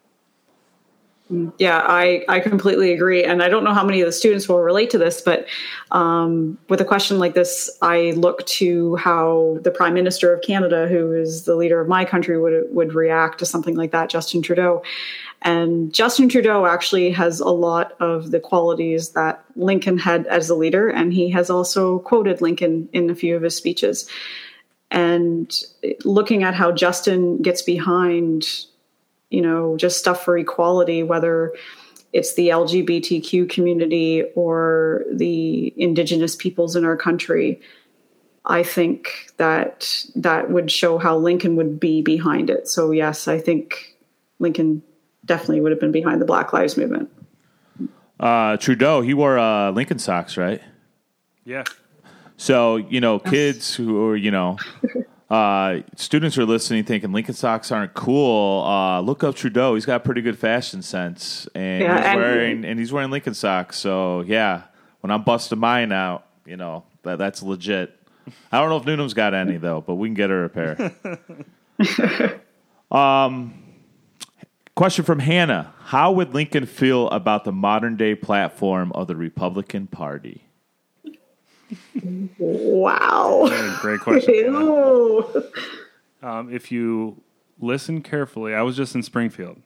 [1.59, 3.23] Yeah, I, I completely agree.
[3.23, 5.47] And I don't know how many of the students will relate to this, but
[5.93, 10.89] um, with a question like this, I look to how the Prime Minister of Canada,
[10.89, 14.43] who is the leader of my country, would, would react to something like that, Justin
[14.43, 14.83] Trudeau.
[15.43, 20.57] And Justin Trudeau actually has a lot of the qualities that Lincoln had as a
[20.57, 24.09] leader, and he has also quoted Lincoln in a few of his speeches.
[24.91, 25.57] And
[26.05, 28.67] looking at how Justin gets behind
[29.31, 31.55] you know, just stuff for equality, whether
[32.13, 37.61] it's the LGBTQ community or the indigenous peoples in our country.
[38.45, 42.69] I think that that would show how Lincoln would be behind it.
[42.69, 43.97] So yes, I think
[44.39, 44.83] Lincoln
[45.25, 47.11] definitely would have been behind the Black Lives Movement.
[48.19, 50.61] uh, Trudeau, he wore uh, Lincoln socks, right?
[51.45, 51.65] Yeah.
[52.37, 54.57] So, you know, kids who are, you know,
[55.31, 58.65] uh, students are listening thinking Lincoln socks aren't cool.
[58.67, 59.75] Uh, look up Trudeau.
[59.75, 61.47] He's got pretty good fashion sense.
[61.55, 63.79] And Yeah, he's and- wearing and he's wearing Lincoln socks.
[63.79, 64.63] So yeah,
[65.01, 67.97] when I'm busting mine out, you know, that that's legit.
[68.53, 72.41] I don't know if Noonan's got any though, but we can get her a pair.
[72.91, 73.55] um
[74.75, 75.73] question from Hannah.
[75.85, 80.45] How would Lincoln feel about the modern day platform of the Republican Party?
[82.39, 83.77] Wow.
[83.81, 84.55] Great question.
[86.23, 87.23] Um, if you
[87.59, 89.57] listen carefully, I was just in Springfield,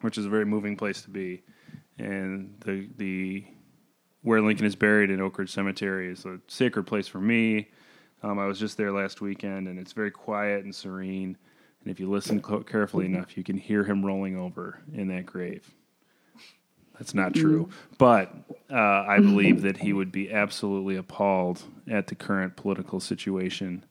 [0.00, 1.42] which is a very moving place to be,
[1.98, 3.44] and the the
[4.22, 7.68] where Lincoln is buried in Oak Ridge Cemetery is a sacred place for me.
[8.22, 11.36] Um, I was just there last weekend, and it's very quiet and serene.
[11.82, 15.70] And if you listen carefully enough, you can hear him rolling over in that grave.
[16.98, 17.68] That's not true,
[17.98, 18.34] but
[18.70, 23.84] uh, I believe that he would be absolutely appalled at the current political situation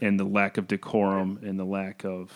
[0.00, 2.32] and the lack of decorum and the lack of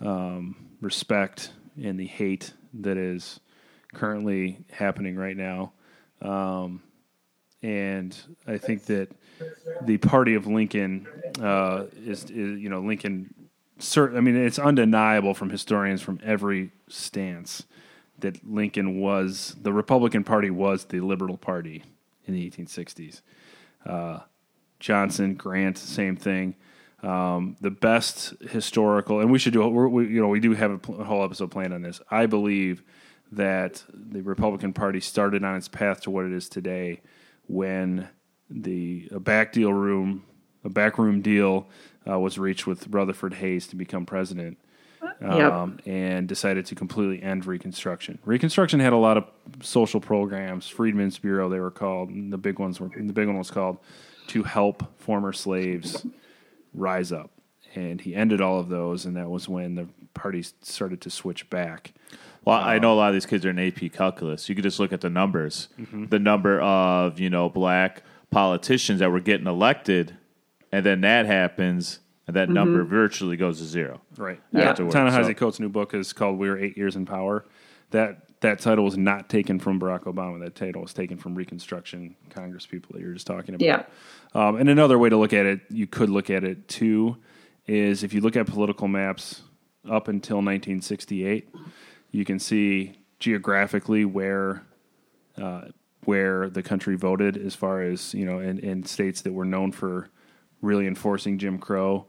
[0.00, 3.40] um, respect and the hate that is
[3.94, 5.72] currently happening right now.
[6.22, 6.82] Um,
[7.62, 9.10] and I think that
[9.82, 11.06] the party of Lincoln
[11.40, 13.34] uh, is, is, you know, Lincoln.
[13.78, 17.64] Cert, I mean, it's undeniable from historians from every stance
[18.18, 21.84] that Lincoln was the Republican Party was the liberal party
[22.26, 23.22] in the 1860s.
[24.80, 26.56] Johnson, Grant, same thing.
[27.02, 29.66] Um, the best historical, and we should do.
[29.68, 32.00] We, you know, we do have a whole episode planned on this.
[32.10, 32.82] I believe
[33.32, 37.00] that the Republican Party started on its path to what it is today
[37.46, 38.08] when
[38.50, 40.24] the a back deal room,
[40.64, 41.68] a backroom deal
[42.08, 44.58] uh, was reached with Rutherford Hayes to become president
[45.20, 45.52] Yep.
[45.52, 48.18] um, and decided to completely end Reconstruction.
[48.24, 49.24] Reconstruction had a lot of
[49.62, 50.68] social programs.
[50.68, 52.10] Freedmen's Bureau, they were called.
[52.10, 53.78] and The big ones were the big one was called
[54.28, 56.04] to help former slaves
[56.74, 57.30] rise up.
[57.74, 61.48] And he ended all of those, and that was when the parties started to switch
[61.50, 61.92] back.
[62.44, 64.48] Well, I know a lot of these kids are in AP calculus.
[64.48, 65.68] You could just look at the numbers.
[65.78, 66.06] Mm-hmm.
[66.06, 70.16] The number of, you know, black politicians that were getting elected,
[70.72, 74.00] and then that happens, and that number virtually goes to zero.
[74.16, 74.40] Right.
[74.52, 74.70] Yeah.
[74.70, 77.44] Afterwards, Ta-Nehisi so- Coates' new book is called "We Were Eight Years in Power."
[77.90, 80.40] That that title was not taken from Barack Obama.
[80.40, 83.64] That title was taken from Reconstruction Congress people that you were just talking about.
[83.64, 83.82] Yeah.
[84.34, 87.16] Um, and another way to look at it, you could look at it too,
[87.66, 89.42] is if you look at political maps
[89.90, 91.48] up until 1968,
[92.12, 94.62] you can see geographically where
[95.36, 95.62] uh,
[96.04, 99.72] where the country voted, as far as you know, in, in states that were known
[99.72, 100.08] for
[100.60, 102.06] really enforcing Jim Crow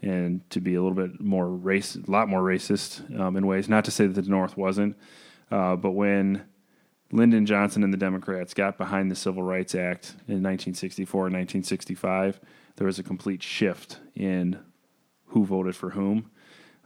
[0.00, 3.68] and to be a little bit more race, a lot more racist um, in ways.
[3.68, 4.96] Not to say that the North wasn't,
[5.50, 6.44] uh, but when
[7.12, 12.40] Lyndon Johnson and the Democrats got behind the Civil Rights Act in 1964 and 1965,
[12.76, 14.58] there was a complete shift in
[15.26, 16.30] who voted for whom.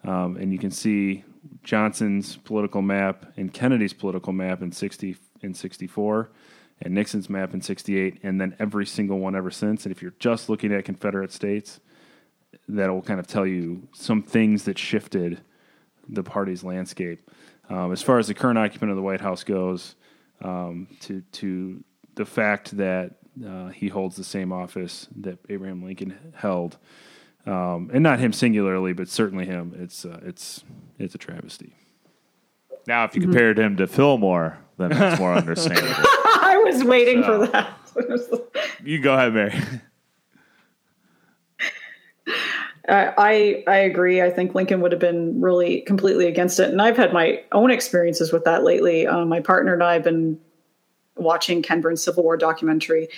[0.05, 1.25] Um, and you can see
[1.63, 6.31] Johnson's political map and Kennedy's political map in 60 in 64
[6.83, 9.85] and Nixon's map in 68 and then every single one ever since.
[9.85, 11.81] And if you're just looking at Confederate states,
[12.69, 15.41] that will kind of tell you some things that shifted
[16.09, 17.31] the party's landscape.
[17.69, 19.97] Um, as far as the current occupant of the White House goes,
[20.43, 21.83] um, to to
[22.15, 23.17] the fact that
[23.47, 26.79] uh, he holds the same office that Abraham Lincoln held,
[27.45, 30.65] um, and not him singularly, but certainly him, it's uh, it's
[30.99, 31.75] it's a travesty.
[32.87, 36.09] Now, if you compared him to Fillmore, then it's more understandable.
[36.57, 37.73] I was waiting So- for that.
[38.85, 39.55] you go ahead, Mary.
[42.89, 44.23] I, I I agree.
[44.23, 47.71] I think Lincoln would have been really completely against it, and I've had my own
[47.71, 49.07] experiences with that lately.
[49.07, 50.39] Uh, my partner and I have been
[51.17, 53.09] watching Ken Burns' Civil War documentary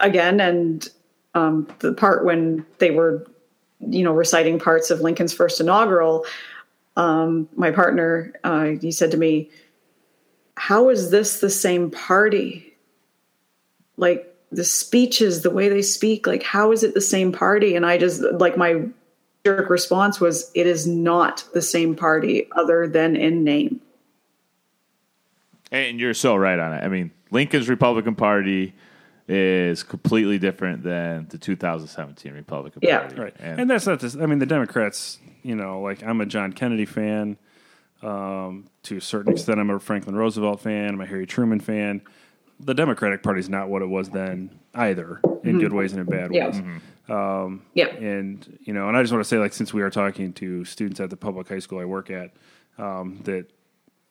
[0.00, 0.88] again, and
[1.34, 3.24] um, the part when they were,
[3.80, 6.24] you know, reciting parts of Lincoln's first inaugural.
[6.96, 9.50] Um, my partner, uh, he said to me,
[10.56, 12.73] "How is this the same party?
[13.96, 17.84] Like the speeches, the way they speak, like how is it the same party?" And
[17.86, 18.86] I just like my
[19.44, 23.80] jerk response was, "It is not the same party, other than in name."
[25.72, 26.84] And you're so right on it.
[26.84, 28.74] I mean, Lincoln's Republican Party
[29.26, 33.00] is completely different than the 2017 Republican Yeah.
[33.00, 33.14] Party.
[33.16, 33.34] Right.
[33.40, 34.14] And, And, that's not this.
[34.16, 37.38] I mean, the Democrats, you know, like I'm a John Kennedy fan.
[38.02, 40.90] Um, to a certain extent, I'm a Franklin Roosevelt fan.
[40.90, 42.02] I'm a Harry Truman fan.
[42.60, 46.06] The Democratic Party is not what it was then either, in good ways and in
[46.06, 46.46] bad Yeah.
[46.46, 46.62] ways.
[47.74, 47.86] Yeah.
[47.88, 50.64] And you know, and I just want to say, like, since we are talking to
[50.64, 52.32] students at the public high school I work at,
[52.78, 53.46] um, that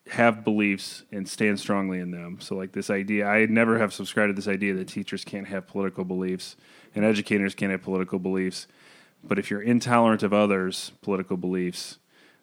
[0.10, 2.38] have beliefs and stand strongly in them.
[2.42, 5.66] So, like this idea, I never have subscribed to this idea that teachers can't have
[5.66, 6.56] political beliefs
[6.94, 8.68] and educators can't have political beliefs.
[9.24, 11.98] But if you're intolerant of others' political beliefs,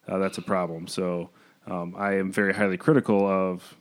[0.09, 0.86] uh, that's a problem.
[0.88, 1.28] So,
[1.66, 3.76] um, I am very highly critical of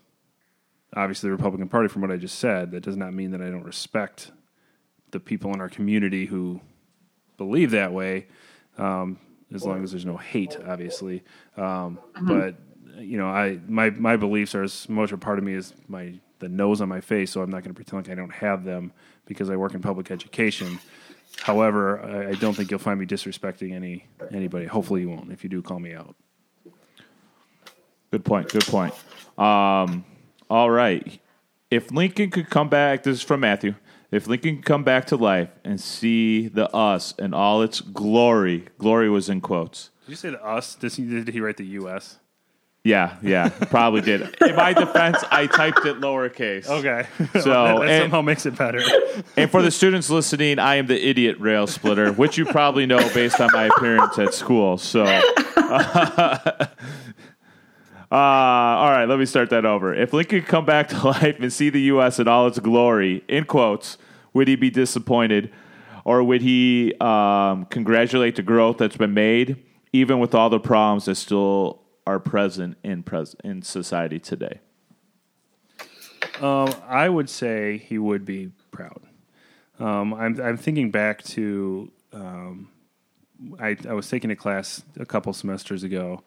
[0.96, 2.72] obviously the Republican Party from what I just said.
[2.72, 4.32] That does not mean that I don't respect
[5.12, 6.62] the people in our community who
[7.38, 8.28] believe that way,
[8.78, 9.18] um,
[9.54, 11.24] as long as there's no hate, obviously.
[11.58, 12.56] Um, But
[12.98, 16.20] you know, I my my beliefs are as much a part of me as my
[16.40, 17.32] the nose on my face.
[17.32, 18.92] So I'm not going to pretend like I don't have them
[19.26, 20.80] because I work in public education.
[21.42, 24.66] However, I, I don't think you'll find me disrespecting any anybody.
[24.66, 25.32] Hopefully, you won't.
[25.32, 26.16] If you do, call me out.
[28.12, 28.50] Good point.
[28.50, 28.94] Good point.
[29.38, 30.04] Um,
[30.50, 31.20] all right.
[31.72, 33.76] If Lincoln could come back, this is from Matthew.
[34.12, 38.66] If Lincoln could come back to life and see the us in all its glory,
[38.80, 39.92] glory was in quotes.
[40.06, 40.74] Did you say the us?
[40.76, 42.18] Did he, did he write the U.S.?
[42.84, 44.22] Yeah, yeah, probably did.
[44.42, 46.66] In my defense, I typed it lowercase.
[46.66, 47.08] Okay,
[47.42, 48.80] So, that, that and- somehow makes it better.
[49.36, 53.00] And for the students listening, I am the idiot rail splitter, which you probably know
[53.14, 54.78] based on my appearance at school.
[54.78, 55.04] So,
[55.58, 56.68] uh,
[58.18, 59.94] all right, let me start that over.
[59.94, 62.20] If Lincoln could come back to life and see the U.S.
[62.20, 63.98] in all its glory, in quotes,
[64.34, 65.52] would he be disappointed,
[66.06, 71.06] or would he um, congratulate the growth that's been made, even with all the problems
[71.06, 74.60] that still are present in pres- in society today?
[76.88, 79.02] I would say he would be proud.
[79.80, 82.70] Um, I'm I'm thinking back to um,
[83.60, 86.24] I I was taking a class a couple semesters ago,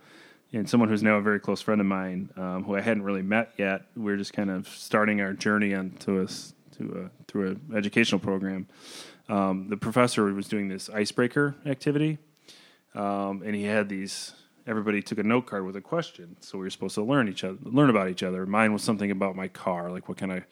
[0.52, 3.22] and someone who's now a very close friend of mine, um, who I hadn't really
[3.22, 3.82] met yet.
[3.96, 8.18] We are just kind of starting our journey onto us to a through an educational
[8.18, 8.66] program.
[9.28, 12.18] Um, the professor was doing this icebreaker activity,
[12.94, 14.32] um, and he had these.
[14.64, 17.42] Everybody took a note card with a question, so we were supposed to learn each
[17.42, 18.46] other, learn about each other.
[18.46, 20.44] Mine was something about my car, like what kind of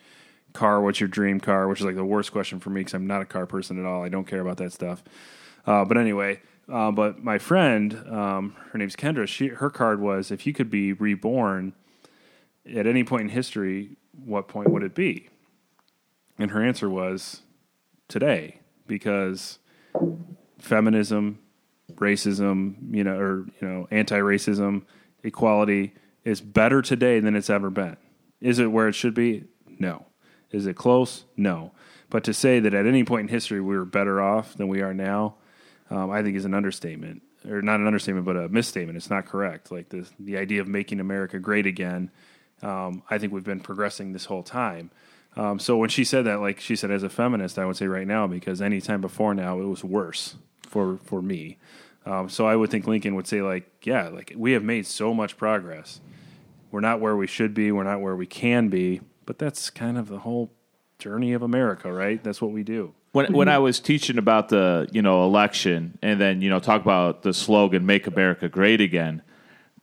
[0.53, 3.07] car, what's your dream car, which is like the worst question for me because I'm
[3.07, 4.03] not a car person at all.
[4.03, 5.05] I don't care about that stuff.
[5.65, 6.41] Uh, but anyway,
[6.71, 9.27] uh, but my friend, um, her name's Kendra.
[9.27, 11.73] She her card was if you could be reborn
[12.75, 15.29] at any point in history, what point would it be?
[16.39, 17.43] And her answer was
[18.09, 19.59] today because
[20.59, 21.39] feminism,
[21.95, 24.83] racism, you know, or you know, anti-racism,
[25.23, 25.95] equality
[26.25, 27.97] is better today than it's ever been.
[28.41, 29.45] Is it where it should be?
[29.79, 30.07] No.
[30.51, 31.25] Is it close?
[31.37, 31.73] No.
[32.09, 34.81] But to say that at any point in history we were better off than we
[34.81, 35.37] are now,
[35.91, 38.97] um, I think is an understatement, or not an understatement, but a misstatement.
[38.97, 39.71] It's not correct.
[39.71, 42.11] Like the the idea of making America great again.
[42.63, 44.91] Um, I think we've been progressing this whole time.
[45.37, 47.87] Um, so when she said that, like she said, as a feminist, I would say
[47.87, 51.59] right now because any time before now it was worse for for me.
[52.07, 55.13] Um, so I would think Lincoln would say like, yeah, like we have made so
[55.15, 56.01] much progress.
[56.71, 57.73] We're not where we should be.
[57.73, 59.01] We're not where we can be.
[59.27, 60.53] But that's kind of the whole
[60.99, 62.23] journey of America, right?
[62.23, 62.95] That's what we do.
[63.13, 63.55] When when mm-hmm.
[63.55, 67.35] I was teaching about the you know election and then you know talk about the
[67.35, 69.23] slogan "Make America Great Again,"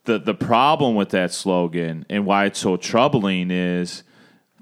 [0.04, 4.02] the the problem with that slogan and why it's so troubling is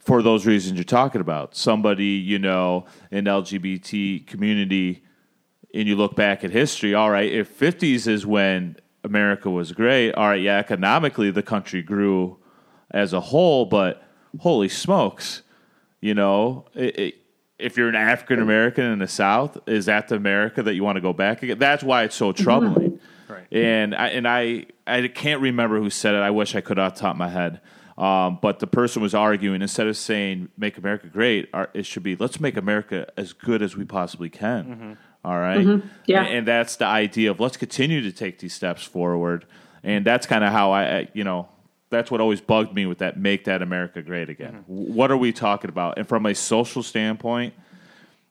[0.01, 1.57] for those reasons you're talking about.
[1.57, 5.05] Somebody you know in LGBT community,
[5.73, 6.93] and you look back at history.
[6.93, 10.13] All right, if 50s is when America was great.
[10.13, 12.39] All right, yeah, economically the country grew
[12.91, 14.03] as a whole, but
[14.41, 15.43] holy smokes,
[16.01, 16.67] you know.
[16.75, 17.15] It, it,
[17.59, 20.97] if you're an African American in the South, is that the America that you want
[20.97, 21.59] to go back again?
[21.59, 22.93] That's why it's so troubling.
[22.93, 23.33] Mm-hmm.
[23.33, 23.53] Right.
[23.53, 26.19] And I and I I can't remember who said it.
[26.19, 27.61] I wish I could off the top of my head.
[27.99, 32.03] Um, but the person was arguing instead of saying "Make America Great," our, it should
[32.03, 34.93] be "Let's make America as good as we possibly can." Mm-hmm.
[35.25, 35.59] All right?
[35.67, 35.89] Mm-hmm.
[36.07, 36.25] Yeah.
[36.25, 39.45] and, and that's the idea of let's continue to take these steps forward.
[39.83, 41.49] And that's kind of how I, I, you know,
[41.97, 45.33] that's what always bugged me with that "Make That America Great Again." What are we
[45.33, 45.99] talking about?
[45.99, 47.55] And from a social standpoint,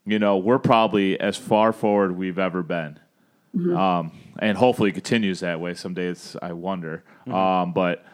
[0.05, 2.99] you know, we're probably as far forward we've ever been.
[3.55, 5.74] Um, and hopefully it continues that way.
[5.76, 7.03] Some days I wonder.
[7.26, 8.05] Um, but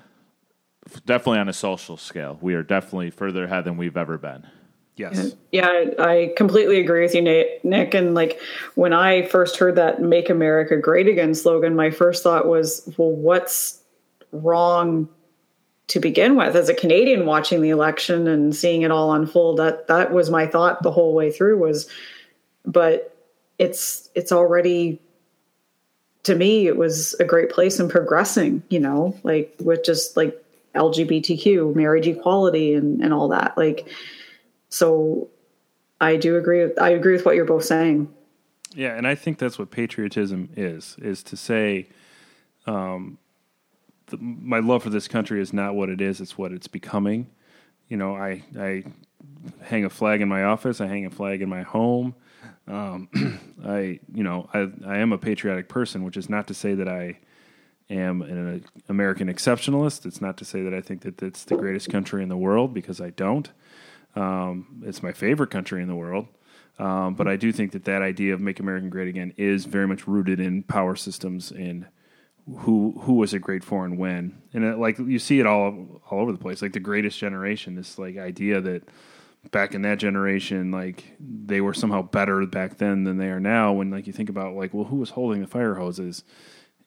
[0.88, 4.45] f- definitely on a social scale, we are definitely further ahead than we've ever been.
[4.97, 5.36] Yes.
[5.52, 7.24] Yeah, I I completely agree with you,
[7.64, 7.93] Nick.
[7.95, 8.39] And like
[8.76, 13.10] when I first heard that "Make America Great Again" slogan, my first thought was, "Well,
[13.10, 13.82] what's
[14.32, 15.10] wrong
[15.88, 19.88] to begin with?" As a Canadian watching the election and seeing it all unfold, that
[19.88, 21.58] that was my thought the whole way through.
[21.58, 21.88] Was,
[22.66, 23.16] but
[23.60, 25.00] it's it's already
[26.24, 28.64] to me it was a great place and progressing.
[28.70, 30.42] You know, like with just like
[30.76, 33.58] LGBTQ, marriage equality, and and all that.
[33.58, 33.88] Like,
[34.70, 35.30] so
[36.00, 36.64] I do agree.
[36.64, 38.14] With, I agree with what you're both saying.
[38.74, 41.90] Yeah, and I think that's what patriotism is: is to say,
[42.66, 43.18] um,
[44.12, 47.30] the, my love for this country is not what it is; it's what it's becoming.
[47.88, 48.84] You know, I I
[49.64, 50.80] hang a flag in my office.
[50.80, 52.16] I hang a flag in my home.
[52.68, 53.09] Um,
[53.66, 56.88] I you know I I am a patriotic person, which is not to say that
[56.88, 57.18] I
[57.89, 60.05] am an American exceptionalist.
[60.05, 62.74] It's not to say that I think that it's the greatest country in the world
[62.74, 63.49] because I don't.
[64.16, 66.28] Um, it's my favorite country in the world.
[66.80, 69.88] Um, but I do think that that idea of make America great again is very
[69.88, 71.86] much rooted in power systems and
[72.60, 74.41] who who was it great for and when.
[74.54, 76.62] And it, like you see it all all over the place.
[76.62, 78.84] Like the greatest generation, this like idea that
[79.52, 83.74] back in that generation, like they were somehow better back then than they are now.
[83.74, 86.24] When like you think about like, well, who was holding the fire hoses?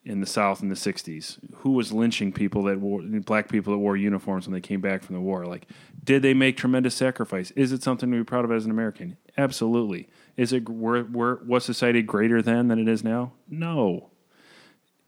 [0.04, 1.38] in the South in the '60s?
[1.56, 5.02] Who was lynching people that wore black people that wore uniforms when they came back
[5.02, 5.46] from the war?
[5.46, 5.66] Like,
[6.02, 7.50] did they make tremendous sacrifice?
[7.52, 9.16] Is it something to be proud of as an American?
[9.38, 10.08] Absolutely.
[10.36, 13.32] Is it were, were, was society greater then than it is now?
[13.48, 14.10] No.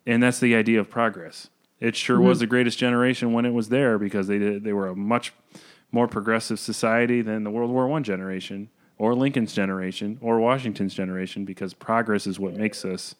[0.07, 1.49] And that's the idea of progress.
[1.81, 4.89] It sure was the greatest generation when it was there because they did, they were
[4.89, 5.33] a much
[5.93, 11.45] more progressive society than the World War One generation or Lincoln's generation or Washington's generation
[11.45, 13.15] because progress is what makes us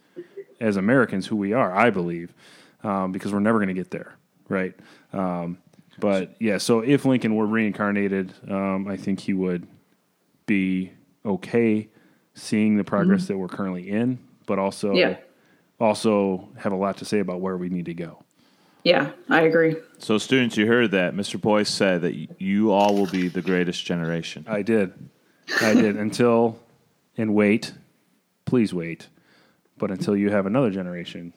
[0.61, 2.33] as Americans who we are, I believe,
[2.83, 4.17] um, because we're never going to get there,
[4.49, 4.75] right?
[5.13, 5.59] Um,
[5.99, 9.67] but yeah, so if Lincoln were reincarnated, um, I think he would
[10.47, 10.93] be
[11.25, 11.89] okay
[12.35, 15.17] seeing the progress that we're currently in, but also Yeah.
[15.78, 18.23] Also have a lot to say about where we need to go.
[18.82, 19.77] Yeah, I agree.
[19.98, 21.40] So, students, you heard that Mr.
[21.40, 24.44] Boyce said that you all will be the greatest generation.
[24.48, 24.93] I did,
[25.61, 26.61] I did until
[27.16, 27.73] and wait,
[28.44, 29.09] please wait,
[29.77, 31.32] but until you have another generation,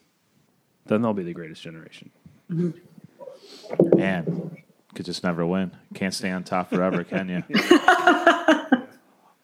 [0.85, 2.11] then they'll be the greatest generation.
[3.95, 4.63] Man,
[4.93, 5.71] could just never win.
[5.93, 7.43] Can't stay on top forever, can you?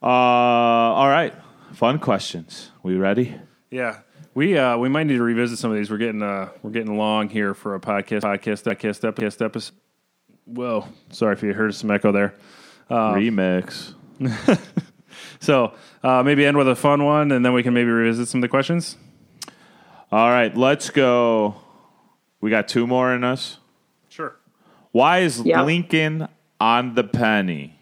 [0.01, 1.33] uh, all right,
[1.73, 2.71] fun questions.
[2.83, 3.35] We ready?
[3.71, 3.99] Yeah,
[4.35, 5.89] we uh, we might need to revisit some of these.
[5.89, 9.73] We're getting uh, we're getting long here for a podcast podcast podcast podcast episode.
[10.45, 12.35] Whoa, sorry if you heard some echo there.
[12.89, 13.93] Remix.
[15.39, 18.39] So uh, maybe end with a fun one, and then we can maybe revisit some
[18.39, 18.97] of the questions.
[20.11, 21.55] All right, let's go.
[22.41, 23.59] We got two more in us.
[24.09, 24.35] Sure.
[24.91, 25.61] Why is Yeah.
[25.63, 26.27] Lincoln
[26.59, 27.77] on the penny?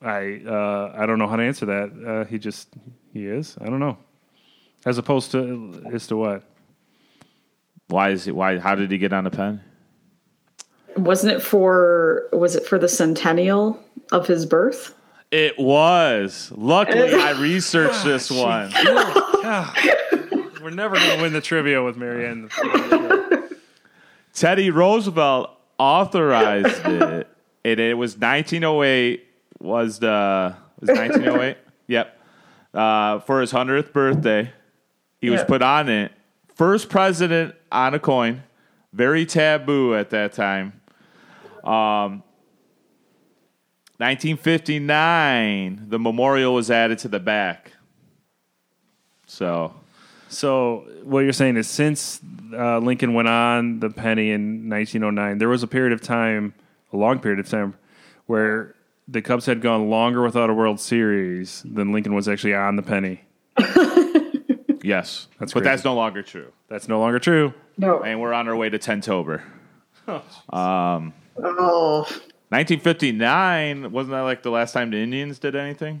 [0.00, 2.06] I uh, I don't know how to answer that.
[2.06, 2.68] Uh, he just
[3.12, 3.56] he is.
[3.60, 3.98] I don't know.
[4.84, 6.44] As opposed to as to what?
[7.88, 8.30] Why is he?
[8.30, 8.58] Why?
[8.58, 9.60] How did he get on the pen?
[10.96, 14.94] Wasn't it for was it for the centennial of his birth?
[15.30, 16.52] It was.
[16.54, 18.72] Luckily, I researched this one.
[20.62, 22.50] We're never going to win the trivia with Marianne.
[24.34, 27.28] Teddy Roosevelt authorized it,
[27.64, 29.27] and it was 1908.
[29.60, 31.56] Was the was 1908?
[31.86, 32.18] yep.
[32.72, 34.52] Uh, for his hundredth birthday,
[35.20, 36.12] he was put on it.
[36.54, 38.42] First president on a coin.
[38.92, 40.80] Very taboo at that time.
[41.64, 42.22] Um,
[43.98, 47.72] 1959, the memorial was added to the back.
[49.26, 49.74] So
[50.28, 52.20] So what you're saying is since
[52.52, 56.54] uh, Lincoln went on the penny in 1909, there was a period of time,
[56.92, 57.74] a long period of time,
[58.26, 58.74] where
[59.08, 62.82] the Cubs had gone longer without a World Series than Lincoln was actually on the
[62.82, 63.22] penny.
[64.82, 65.64] yes, That's but crazy.
[65.64, 66.52] that's no longer true.
[66.68, 67.54] That's no longer true.
[67.78, 68.02] No.
[68.02, 69.40] and we're on our way to Tentober.
[70.10, 70.22] Oh,
[70.56, 76.00] um, 1959 wasn't that like the last time the Indians did anything?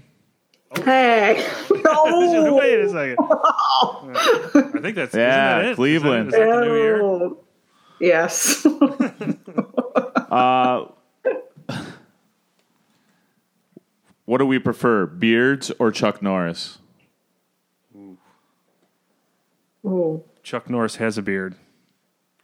[0.74, 0.80] Oh.
[0.80, 1.46] hey.
[1.84, 2.54] No.
[2.54, 3.18] Wait a second.
[3.20, 5.70] I think that's isn't Yeah, that it?
[5.72, 6.28] Is Cleveland.
[6.28, 6.72] Is that, the new oh.
[6.72, 7.02] uh, year?
[7.02, 7.36] Oh.
[8.00, 8.66] Yes.
[14.28, 16.76] What do we prefer, Beards or Chuck Norris?
[19.86, 20.22] Ooh.
[20.42, 21.54] Chuck Norris has a beard.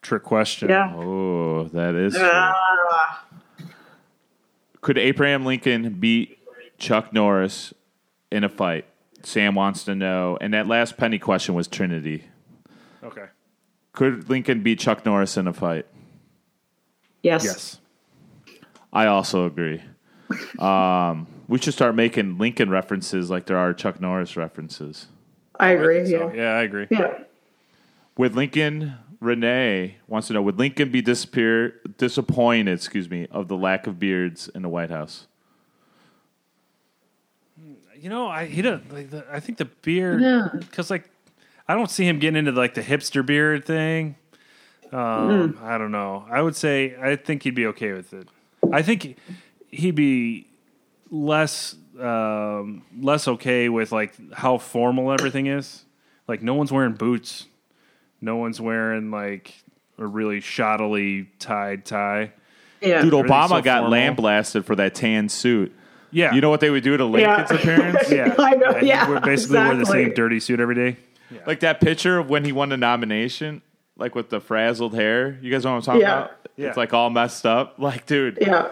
[0.01, 0.71] Trick question.
[0.71, 0.95] Yeah.
[0.97, 2.15] Oh, that is.
[2.15, 2.23] true.
[2.25, 3.27] Ah.
[4.81, 6.39] Could Abraham Lincoln beat
[6.79, 7.75] Chuck Norris
[8.33, 8.87] in a fight?
[9.23, 10.39] Sam wants to know.
[10.41, 12.25] And that last penny question was Trinity.
[13.03, 13.27] Okay.
[13.93, 15.85] Could Lincoln beat Chuck Norris in a fight?
[17.23, 17.45] yes.
[17.45, 17.79] Yes.
[18.91, 19.83] I also agree.
[20.59, 25.07] Um, we should start making Lincoln references like there are Chuck Norris references.
[25.59, 26.05] I agree.
[26.07, 26.43] So, yeah.
[26.43, 26.87] yeah, I agree.
[26.91, 27.19] Yeah.
[28.17, 33.57] Would Lincoln Renee wants to know would Lincoln be disappear disappointed, excuse me, of the
[33.57, 35.27] lack of beards in the White House?
[37.97, 38.93] You know, I he doesn't.
[38.93, 40.49] Like the, I think the beard, Yeah.
[40.59, 41.09] because like
[41.67, 44.17] I don't see him getting into like the hipster beard thing.
[44.93, 46.25] Um, I don't know.
[46.31, 48.29] I would say I think he'd be okay with it.
[48.73, 49.17] I think
[49.71, 50.47] he'd be
[51.15, 55.85] less um, less okay with like how formal everything is.
[56.27, 57.47] Like no one's wearing boots.
[58.21, 59.55] No one's wearing like
[59.99, 62.33] a really shoddily tied tie.
[62.81, 63.01] Yeah.
[63.03, 63.91] Dude, Obama so got formal.
[63.91, 65.73] lambasted for that tan suit.
[66.11, 67.57] Yeah, You know what they would do to Lincoln's Yeah.
[67.59, 68.11] appearance?
[68.11, 70.97] Yeah, I know, he yeah, would basically wear the same dirty suit every day.
[71.45, 73.63] Like that picture of when he won the nomination,
[73.97, 75.37] like with the frazzled hair.
[75.43, 76.17] You guys know what I'm talking Yeah.
[76.19, 76.33] about?
[76.57, 76.69] Yeah.
[76.69, 77.79] It's like all messed up.
[77.81, 78.69] Like, dude, Yeah.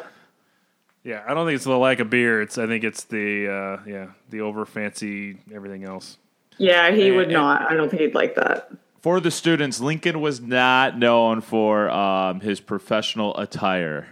[1.04, 2.40] Yeah, I don't think it's the lack of beer.
[2.42, 6.18] It's I think it's the uh, yeah the over fancy everything else.
[6.58, 7.70] Yeah, he would And- not.
[7.70, 8.70] I don't think he'd like that.
[9.00, 14.06] for the students, Lincoln was not known for um, his professional attire,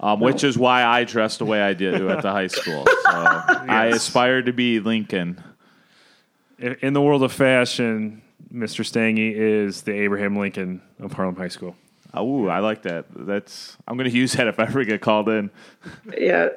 [0.00, 2.86] um, which is why I dressed the way I did at the high school.
[3.12, 3.96] So I Yes.
[3.96, 5.42] aspired to be Lincoln.
[6.58, 8.22] In in the world of fashion,
[8.52, 8.84] Mr.
[8.84, 11.74] Stangy is the Abraham Lincoln of Harlem High School.
[12.14, 13.06] Oh, I like that.
[13.14, 15.50] That's I'm going to use that if I ever get called in.
[16.16, 16.48] Yeah.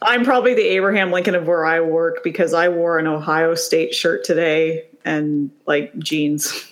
[0.00, 3.94] I'm probably the Abraham Lincoln of where I work because I wore an Ohio State
[3.94, 6.70] shirt today and like jeans.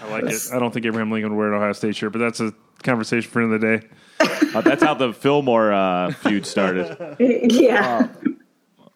[0.00, 0.48] I like it.
[0.52, 2.52] I don't think Abraham Lincoln would wear an Ohio State shirt, but that's a
[2.82, 3.86] conversation for another day.
[4.54, 7.16] Uh, that's how the Fillmore uh, feud started.
[7.18, 8.08] yeah.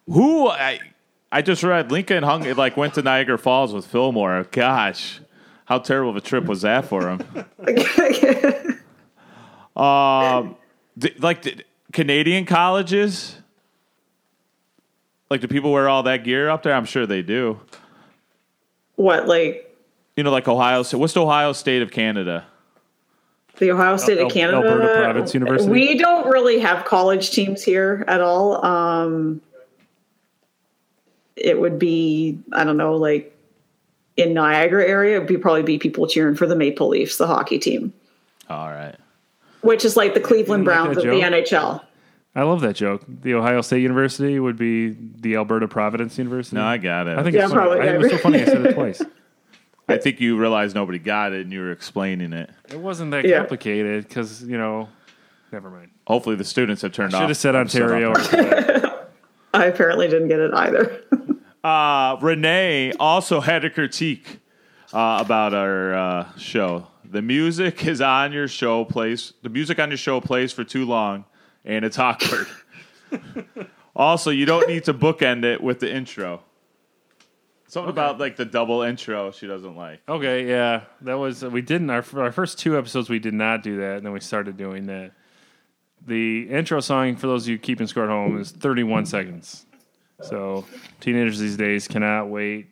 [0.06, 0.80] Who I
[1.30, 4.44] I just read Lincoln hung like went to Niagara Falls with Fillmore.
[4.51, 5.20] Gosh,
[5.70, 7.20] how terrible of a trip was that for him?
[9.80, 10.56] Um,
[10.98, 13.36] d- like d- Canadian colleges,
[15.30, 16.74] like do people wear all that gear up there?
[16.74, 17.60] I'm sure they do.
[18.97, 19.72] what, like
[20.16, 20.97] You know, like Ohio State.
[20.98, 22.47] What's the Ohio State of Canada?
[23.59, 24.56] the Ohio State Al- of Canada?
[24.56, 25.70] Alberta Province University?
[25.70, 28.64] We don't really have college teams here at all.
[28.66, 29.40] Um,
[31.36, 33.36] it would be, I don't know, like
[34.20, 37.26] in Niagara area, it would be probably be people cheering for the Maple Leafs, the
[37.26, 37.92] hockey team,
[38.48, 38.97] All right.
[39.62, 41.09] which is like the Cleveland Browns of the?
[41.10, 41.82] NHL.
[42.34, 43.02] I love that joke.
[43.09, 44.90] The Ohio State University would be
[45.20, 46.56] the Alberta Providence University.
[46.56, 47.18] No, I got it.
[47.18, 47.66] I think Yeah, it's funny.
[47.66, 47.88] probably.
[47.88, 48.40] I, it was so funny.
[48.40, 49.02] I said it twice.
[49.88, 52.48] I think you realized nobody got it and you were explaining it.
[52.70, 53.38] It wasn't that Yeah.
[53.38, 54.88] complicated because you know.
[55.51, 55.90] Never mind.
[56.06, 57.22] Hopefully, the students have turned off.
[57.22, 58.12] Should have said Ontario.
[58.12, 58.32] off.
[58.32, 58.92] or Quebec.
[59.52, 61.02] I apparently didn't get it either.
[61.62, 64.39] Uh, Renee also had a critique
[64.93, 66.87] uh, about our uh, show.
[67.05, 69.35] The music is on your show plays.
[69.43, 71.24] The music on your show plays for too long,
[71.65, 72.47] and it's awkward.
[73.97, 76.43] also, you don't need to bookend it with the intro.
[77.66, 80.01] Something about like the double intro she doesn't like.
[80.09, 83.77] okay, yeah, that was we didn't our our first two episodes we did not do
[83.77, 85.12] that, and then we started doing that.
[86.05, 89.66] The intro song for those of you keeping score at home is 31 seconds.
[90.22, 90.64] So
[91.01, 92.68] teenagers these days cannot wait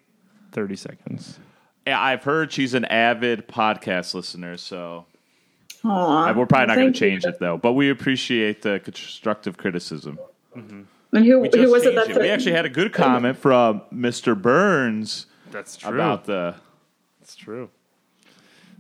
[0.53, 1.39] 30 seconds.
[1.87, 5.07] Yeah, I've heard she's an avid podcast listener, so
[5.85, 7.31] Aw, we're probably not going to change you.
[7.31, 7.57] it though.
[7.57, 10.19] But we appreciate the constructive criticism.
[10.55, 10.87] And
[11.25, 12.19] who, We, who was it that it.
[12.19, 14.41] we actually had a good comment from Mr.
[14.41, 15.95] Burns That's true.
[15.95, 16.55] about the.
[17.21, 17.71] That's true.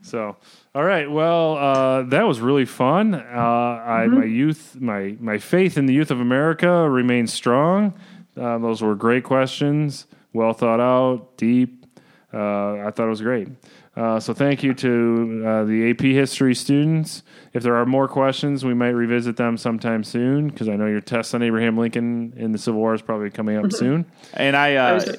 [0.03, 0.37] So,
[0.75, 1.11] all right.
[1.11, 3.15] Well, uh, that was really fun.
[3.15, 7.95] Uh, I, my youth, my my faith in the youth of America remains strong.
[8.39, 11.87] Uh, those were great questions, well thought out, deep.
[12.33, 13.49] Uh, I thought it was great.
[13.97, 17.25] Uh, so, thank you to uh, the AP History students.
[17.53, 21.01] If there are more questions, we might revisit them sometime soon because I know your
[21.01, 24.07] test on Abraham Lincoln in the Civil War is probably coming up soon.
[24.35, 25.15] And I, uh,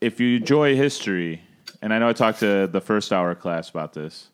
[0.00, 1.42] if you enjoy history,
[1.80, 4.30] and I know I talked to the first hour class about this,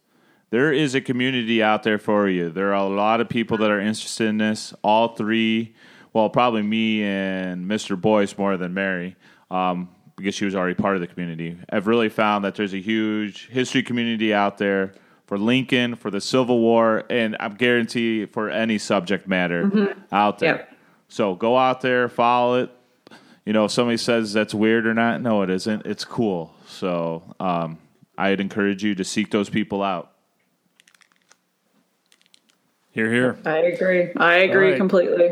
[0.51, 2.51] there is a community out there for you.
[2.51, 4.73] There are a lot of people that are interested in this.
[4.83, 5.75] All three,
[6.13, 8.01] well, probably me and Mr.
[8.01, 9.17] Boyce more than Mary,
[9.51, 11.57] um, because she was already part of the community.
[11.71, 14.93] I've really found that there's a huge history community out there
[15.27, 20.57] for Lincoln, for the Civil War, and I'm guarantee for any subject matter out there.
[20.57, 20.77] Yep.
[21.09, 22.71] So go out there, follow it.
[23.47, 25.87] You know, if somebody says that's weird or not, no, it isn't.
[25.87, 26.55] It's cool.
[26.67, 27.79] So um,
[28.19, 30.13] I'd encourage you to seek those people out.
[32.91, 33.39] Here, here.
[33.45, 34.11] I agree.
[34.17, 34.77] I agree right.
[34.77, 35.31] completely.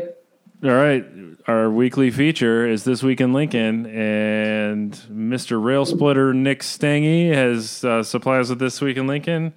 [0.61, 1.05] All right.
[1.47, 5.63] Our weekly feature is This Week in Lincoln, and Mr.
[5.63, 9.53] Rail Splitter Nick Stangy has uh, supplied us with This Week in Lincoln,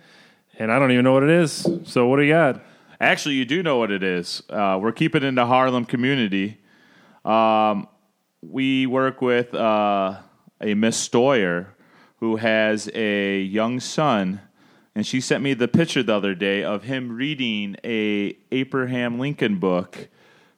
[0.60, 1.68] and I don't even know what it is.
[1.86, 2.62] So, what do you got?
[3.00, 4.44] Actually, you do know what it is.
[4.48, 6.60] Uh, we're keeping in the Harlem community.
[7.24, 7.88] Um,
[8.40, 10.20] we work with uh,
[10.60, 11.66] a Miss Stoyer
[12.18, 14.40] who has a young son,
[14.94, 19.58] and she sent me the picture the other day of him reading a Abraham Lincoln
[19.58, 20.08] book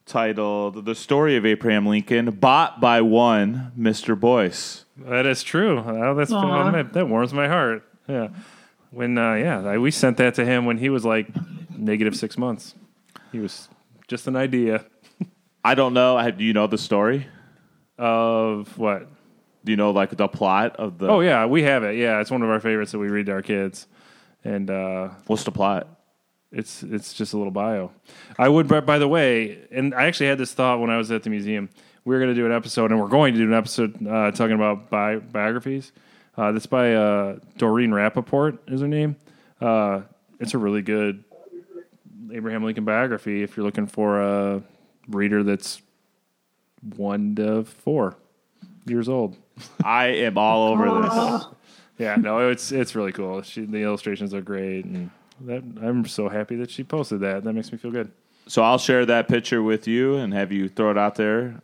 [0.07, 4.19] titled "The Story of Abraham Lincoln," bought by one Mr.
[4.19, 4.85] Boyce.
[4.97, 5.79] That is true.
[5.85, 6.71] Oh, that's Aw.
[6.71, 7.83] that, that warms my heart.
[8.07, 8.29] Yeah.
[8.91, 11.29] When uh, yeah, I, we sent that to him when he was like
[11.77, 12.75] negative six months.
[13.33, 13.69] He was
[14.07, 14.85] just an idea
[15.65, 16.17] I don't know.
[16.17, 17.27] I- Do you know the story?
[17.97, 19.09] of what?
[19.65, 21.09] Do you know like the plot of the?
[21.09, 21.97] Oh yeah, we have it.
[21.97, 23.87] Yeah, it's one of our favorites that we read to our kids,
[24.45, 25.89] and uh, What's the plot?
[26.55, 27.91] It's it's just a little bio.
[28.39, 31.11] I would, by, by the way, and I actually had this thought when I was
[31.11, 31.69] at the museum.
[32.05, 34.31] We are going to do an episode, and we're going to do an episode uh,
[34.31, 35.93] talking about bi- biographies.
[36.37, 39.17] Uh, that's by uh, Doreen Rappaport, is her name.
[39.61, 40.03] Uh,
[40.39, 41.25] it's a really good
[42.33, 44.63] Abraham Lincoln biography if you're looking for a
[45.09, 45.81] reader that's
[46.97, 48.17] one to four
[48.87, 49.37] years old.
[49.85, 51.45] I am all over this.
[51.99, 53.43] Yeah, no, it's it's really cool.
[53.43, 55.11] She, the illustrations are great, and
[55.43, 57.45] that I'm so happy that she posted that.
[57.45, 58.11] That makes me feel good.
[58.47, 61.63] So I'll share that picture with you and have you throw it out there.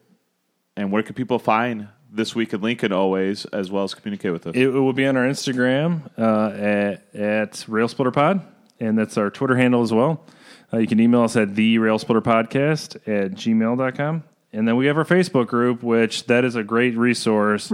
[0.77, 4.47] And where can people find this week in Lincoln always, as well as communicate with
[4.47, 4.55] us?
[4.55, 8.43] It, it will be on our Instagram uh, at, at RailsplitterPod,
[8.81, 10.25] and that's our Twitter handle as well.
[10.73, 14.25] Uh, you can email us at the Rail Splitter Podcast at gmail.com.
[14.53, 17.71] And then we have our Facebook group, which that is a great resource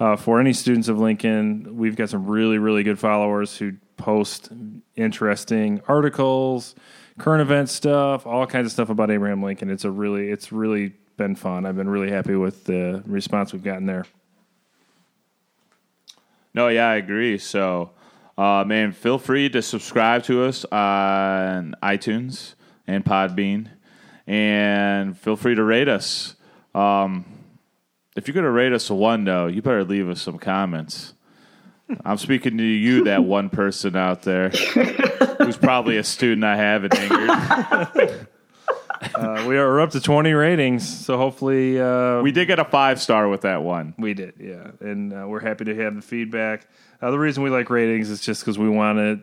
[0.00, 1.76] uh, for any students of Lincoln.
[1.76, 4.50] We've got some really, really good followers who post
[4.94, 6.74] interesting articles,
[7.18, 9.70] current event stuff, all kinds of stuff about Abraham Lincoln.
[9.70, 11.66] It's a really, it's really been fun.
[11.66, 14.04] I've been really happy with the response we've gotten there.
[16.54, 17.38] No, yeah, I agree.
[17.38, 17.90] So,
[18.38, 22.54] uh, man, feel free to subscribe to us on iTunes
[22.86, 23.68] and Podbean,
[24.26, 26.34] and feel free to rate us.
[26.74, 27.24] Um,
[28.16, 31.12] if you're going to rate us a one, though, you better leave us some comments.
[32.04, 36.84] I'm speaking to you, that one person out there who's probably a student I have
[36.84, 38.26] in Ingrid.
[39.14, 43.00] Uh, we are up to 20 ratings, so hopefully uh, We did get a five
[43.00, 43.94] star with that one.
[43.98, 44.70] we did, yeah.
[44.80, 46.66] And uh, we're happy to have the feedback.
[47.00, 49.20] Uh, the reason we like ratings is just because we want to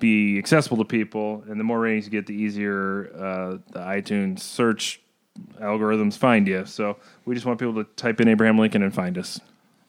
[0.00, 4.40] be accessible to people, and the more ratings you get, the easier uh, the iTunes
[4.40, 5.00] search
[5.60, 6.66] algorithms find you.
[6.66, 9.40] So we just want people to type in Abraham Lincoln and find us.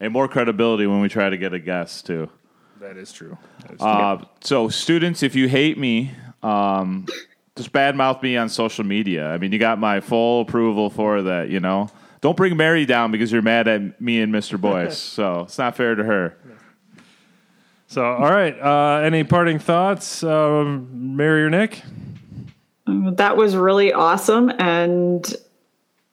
[0.04, 2.30] And more credibility when we try to get a guest, too.
[2.82, 3.38] That is true.
[3.62, 3.88] That is true.
[3.88, 6.12] Uh, so, students, if you hate me,
[6.44, 7.06] um,
[7.56, 9.30] just badmouth me on social media.
[9.30, 11.48] I mean, you got my full approval for that.
[11.48, 11.90] You know,
[12.20, 14.60] don't bring Mary down because you're mad at me and Mr.
[14.60, 14.98] Boyce.
[15.00, 16.38] so it's not fair to her.
[17.88, 18.60] so, all right.
[18.60, 21.82] Uh, any parting thoughts, um, Mary or Nick?
[22.88, 25.34] That was really awesome, and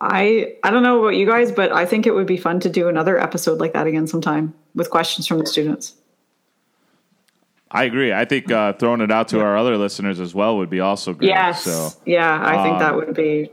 [0.00, 2.70] I I don't know about you guys, but I think it would be fun to
[2.70, 5.94] do another episode like that again sometime with questions from the students.
[7.70, 8.12] I agree.
[8.12, 11.14] I think uh, throwing it out to our other listeners as well would be also
[11.14, 11.28] great.
[11.28, 13.50] Yes, So yeah, I think that would be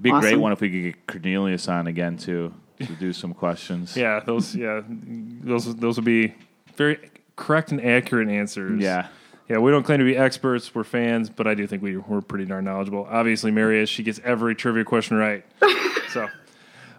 [0.00, 3.32] be a great one if we could get Cornelius on again too to do some
[3.32, 3.96] questions.
[3.96, 4.54] Yeah, those.
[4.54, 5.74] Yeah, those.
[5.76, 6.34] Those would be
[6.74, 6.98] very
[7.36, 8.82] correct and accurate answers.
[8.82, 9.08] Yeah.
[9.48, 10.74] Yeah, we don't claim to be experts.
[10.74, 13.06] We're fans, but I do think we, we're pretty darn knowledgeable.
[13.08, 13.88] Obviously, Mary is.
[13.88, 15.44] She gets every trivia question right.
[16.10, 16.28] so,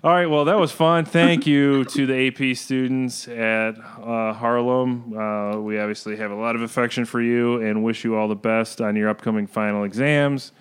[0.01, 0.27] all right.
[0.27, 1.03] Well, that was fun.
[1.03, 5.17] Thank you to the AP students at uh, Harlem.
[5.17, 8.35] Uh, we obviously have a lot of affection for you and wish you all the
[8.35, 10.53] best on your upcoming final exams.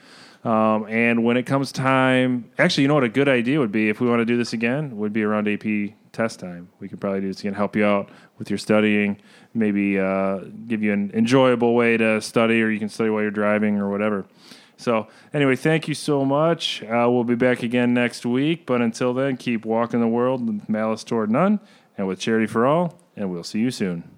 [0.47, 3.89] Um, and when it comes time, actually, you know what a good idea would be
[3.89, 6.69] if we want to do this again would be around AP test time.
[6.81, 9.19] We could probably do this again, help you out with your studying,
[9.57, 13.31] maybe uh, give you an enjoyable way to study, or you can study while you're
[13.31, 14.27] driving or whatever.
[14.77, 16.83] So, anyway, thank you so much.
[16.83, 20.69] Uh, we'll be back again next week, but until then, keep walking the world with
[20.69, 21.61] malice toward none
[21.97, 24.16] and with charity for all, and we'll see you soon.